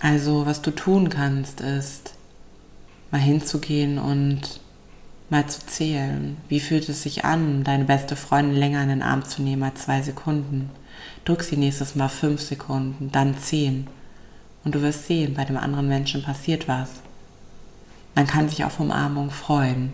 Also, 0.00 0.46
was 0.46 0.62
du 0.62 0.70
tun 0.70 1.08
kannst, 1.08 1.60
ist, 1.60 2.14
mal 3.10 3.20
hinzugehen 3.20 3.98
und 3.98 4.59
mal 5.30 5.46
zu 5.46 5.64
zählen. 5.66 6.36
Wie 6.48 6.60
fühlt 6.60 6.88
es 6.88 7.02
sich 7.02 7.24
an, 7.24 7.64
deine 7.64 7.84
beste 7.84 8.16
Freundin 8.16 8.56
länger 8.56 8.82
in 8.82 8.88
den 8.88 9.02
Arm 9.02 9.24
zu 9.24 9.42
nehmen 9.42 9.62
als 9.62 9.82
zwei 9.82 10.02
Sekunden? 10.02 10.70
Drück 11.24 11.42
sie 11.42 11.56
nächstes 11.56 11.94
Mal 11.94 12.08
fünf 12.08 12.40
Sekunden, 12.40 13.10
dann 13.12 13.38
zehn. 13.38 13.86
Und 14.64 14.74
du 14.74 14.82
wirst 14.82 15.06
sehen, 15.06 15.34
bei 15.34 15.44
dem 15.44 15.56
anderen 15.56 15.88
Menschen 15.88 16.22
passiert 16.22 16.68
was. 16.68 16.90
Man 18.14 18.26
kann 18.26 18.48
sich 18.48 18.64
auf 18.64 18.80
Umarmung 18.80 19.30
freuen. 19.30 19.92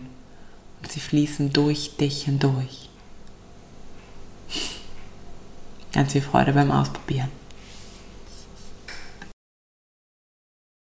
Und 0.81 0.91
sie 0.91 0.99
fließen 0.99 1.53
durch 1.53 1.97
dich 1.97 2.23
hindurch. 2.23 2.89
Ganz 5.93 6.11
viel 6.11 6.21
Freude 6.21 6.53
beim 6.53 6.71
Ausprobieren. 6.71 7.29